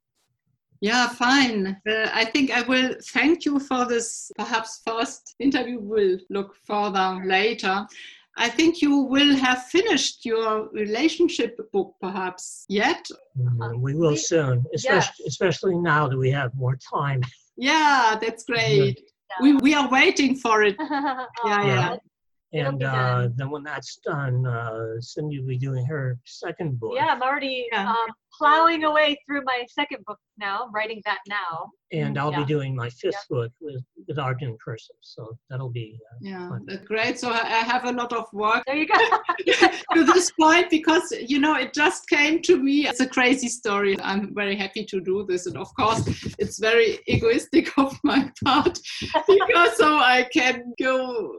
[0.81, 1.81] Yeah, fine.
[1.89, 4.31] Uh, I think I will thank you for this.
[4.37, 7.87] Perhaps first interview We'll look further later.
[8.37, 13.07] I think you will have finished your relationship book, perhaps yet.
[13.39, 15.27] Mm, we will we- soon, especially yes.
[15.27, 17.21] especially now that we have more time.
[17.55, 18.99] Yeah, that's great.
[18.99, 19.37] Yeah.
[19.41, 20.75] We, we are waiting for it.
[20.79, 21.97] Aw, yeah.
[22.51, 26.93] It'll And uh, then when that's done, uh, Cindy will be doing her second book.
[26.95, 27.89] Yeah, I'm already Yeah.
[27.89, 28.07] um,
[28.37, 30.69] plowing away through my second book now.
[30.73, 31.69] Writing that now.
[31.91, 32.41] And I'll Yeah.
[32.43, 34.97] be doing my fifth book with with Arten Pursah.
[35.01, 36.65] So that'll be uh, Yeah, fun.
[36.67, 37.19] that's great.
[37.19, 38.99] So I I have a lot of work There you go.
[39.95, 43.95] to this point because you know it just came to me it's a crazy story
[44.01, 46.01] i'm very happy to do this and of course
[46.39, 48.77] it's very egoistic of my part
[49.27, 50.97] because so i can go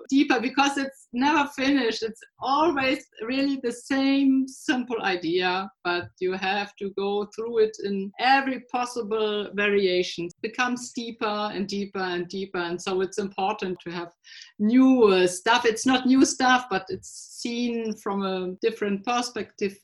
[0.08, 6.74] deeper because it's never finished it's always really the same simple idea but you have
[6.76, 12.58] to go through it in every possible variation it becomes deeper and deeper and deeper
[12.58, 14.12] and so it's important to have
[14.58, 15.64] new uh, stuff.
[15.64, 17.10] It's not new stuff, but it's
[17.42, 19.78] seen from a different perspective,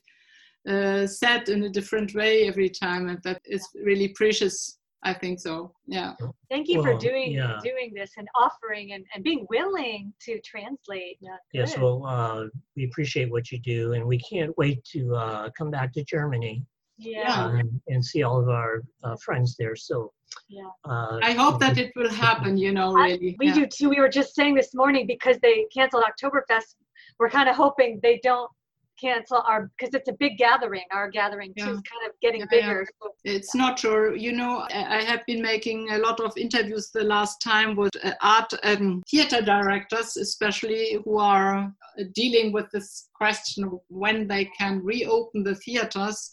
[0.67, 4.79] uh, set in a different way every time, and that is really precious.
[5.05, 5.73] I think so.
[5.85, 6.13] Yeah.
[6.49, 7.59] Thank you for doing yeah.
[7.61, 11.17] doing this and offering and, and being willing to translate.
[11.19, 12.45] Yeah, Yes, well, uh,
[12.77, 16.63] we appreciate what you do, and we can't wait to uh, come back to Germany
[16.97, 19.75] yeah, um, and see all of our uh, friends there.
[19.75, 20.13] So,
[20.49, 20.69] yeah.
[20.85, 22.57] uh, I hope that it will happen.
[22.57, 23.35] You know, I- really.
[23.39, 23.53] we yeah.
[23.53, 23.89] do too.
[23.89, 26.75] We were just saying this morning because they canceled Oktoberfest.
[27.19, 28.49] We're kind of hoping they don't
[28.99, 30.83] cancel our because it's a big gathering.
[30.91, 32.61] Our gathering too is kind of getting Yeah, yeah.
[32.61, 32.87] bigger.
[33.01, 34.15] So, It's not sure.
[34.15, 37.91] You know, I I have been making a lot of interviews the last time with
[38.03, 44.27] uh, art and theater directors, especially who are uh, dealing with this question of when
[44.27, 46.31] they can reopen the theaters.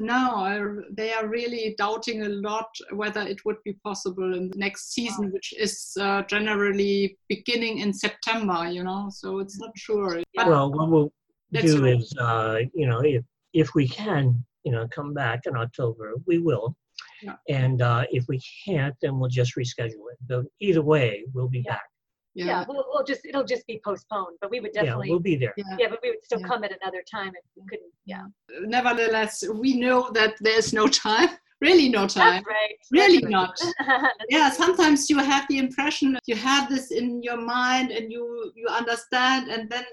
[0.00, 4.92] Now they are really doubting a lot whether it would be possible in the next
[4.92, 8.68] season, which is uh, generally beginning in September.
[8.70, 10.22] You know, so it's not sure.
[10.34, 11.12] But well, what we'll
[11.52, 11.98] do right.
[12.00, 16.38] is, uh, you know, if if we can, you know, come back in October, we
[16.38, 16.76] will.
[17.22, 17.36] Yeah.
[17.48, 20.18] And uh, if we can't, then we'll just reschedule it.
[20.26, 21.74] But either way, we'll be Yeah.
[21.74, 21.88] back.
[22.34, 25.10] Yeah, yeah, we'll, we'll just it'll just be postponed, but we would definitely Yeah, definitely.
[25.10, 25.54] we'll be there.
[25.56, 25.76] yeah.
[25.78, 26.46] yeah, but we would still Yeah.
[26.48, 27.92] come at another time if we couldn't.
[28.06, 28.24] Yeah,
[28.60, 32.42] nevertheless, we know that there's no time, really no time.
[32.44, 32.76] that's right.
[32.92, 33.60] Really that's not.
[33.88, 34.12] right.
[34.28, 38.66] Yeah, sometimes you have the impression you have this in your mind and you you
[38.68, 39.84] understand, and then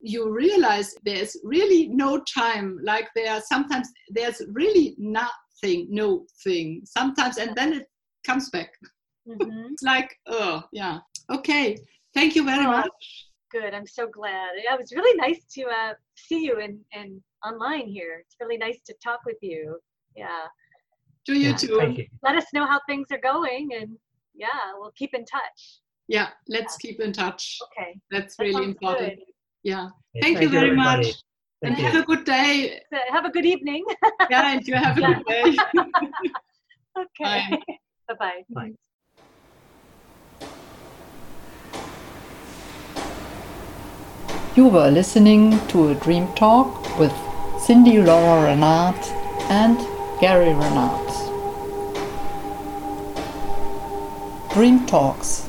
[0.00, 2.78] you realize there's really no time.
[2.82, 6.82] Like there are sometimes there's really nothing, no thing.
[6.84, 7.86] Sometimes, and then it
[8.26, 8.70] comes back.
[9.28, 9.70] Mhm.
[9.70, 10.98] It's like, oh yeah,
[11.36, 11.76] okay.
[12.14, 13.26] Thank you very Oh, much.
[13.50, 13.74] Good.
[13.74, 14.50] I'm so glad.
[14.62, 18.22] Yeah, It was really nice to uh, see you in, in online here.
[18.24, 19.78] It's really nice to talk with you.
[20.16, 20.46] Yeah.
[21.26, 21.76] To you Yeah, too.
[21.78, 22.06] Thank you.
[22.22, 23.96] Let us know how things are going, and
[24.34, 25.80] yeah, we'll keep in touch.
[26.08, 27.58] Yeah, let's keep in touch.
[27.66, 27.98] Okay.
[28.10, 29.16] That's that really important.
[29.16, 29.26] good.
[29.62, 29.88] Yeah.
[30.14, 31.06] Yeah, Thank you very everybody.
[31.06, 31.22] much.
[31.62, 31.84] Thank and you.
[31.92, 32.80] have a good day.
[33.10, 33.84] Have a good evening.
[34.30, 35.14] Yeah, and you have a Yeah.
[35.14, 35.56] good day.
[36.98, 37.22] okay.
[37.22, 37.58] Bye.
[38.08, 38.42] Bye-bye.
[38.50, 38.72] Bye.
[44.54, 47.12] You were listening to a dream talk with
[47.58, 48.96] Cindy Lora-Renard
[49.48, 49.78] and
[50.20, 51.08] Gary Renard.
[54.52, 55.48] Dream Talks,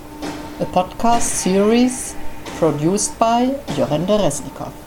[0.61, 2.15] a podcast series
[2.55, 4.82] produced by Jorinde Resnikov.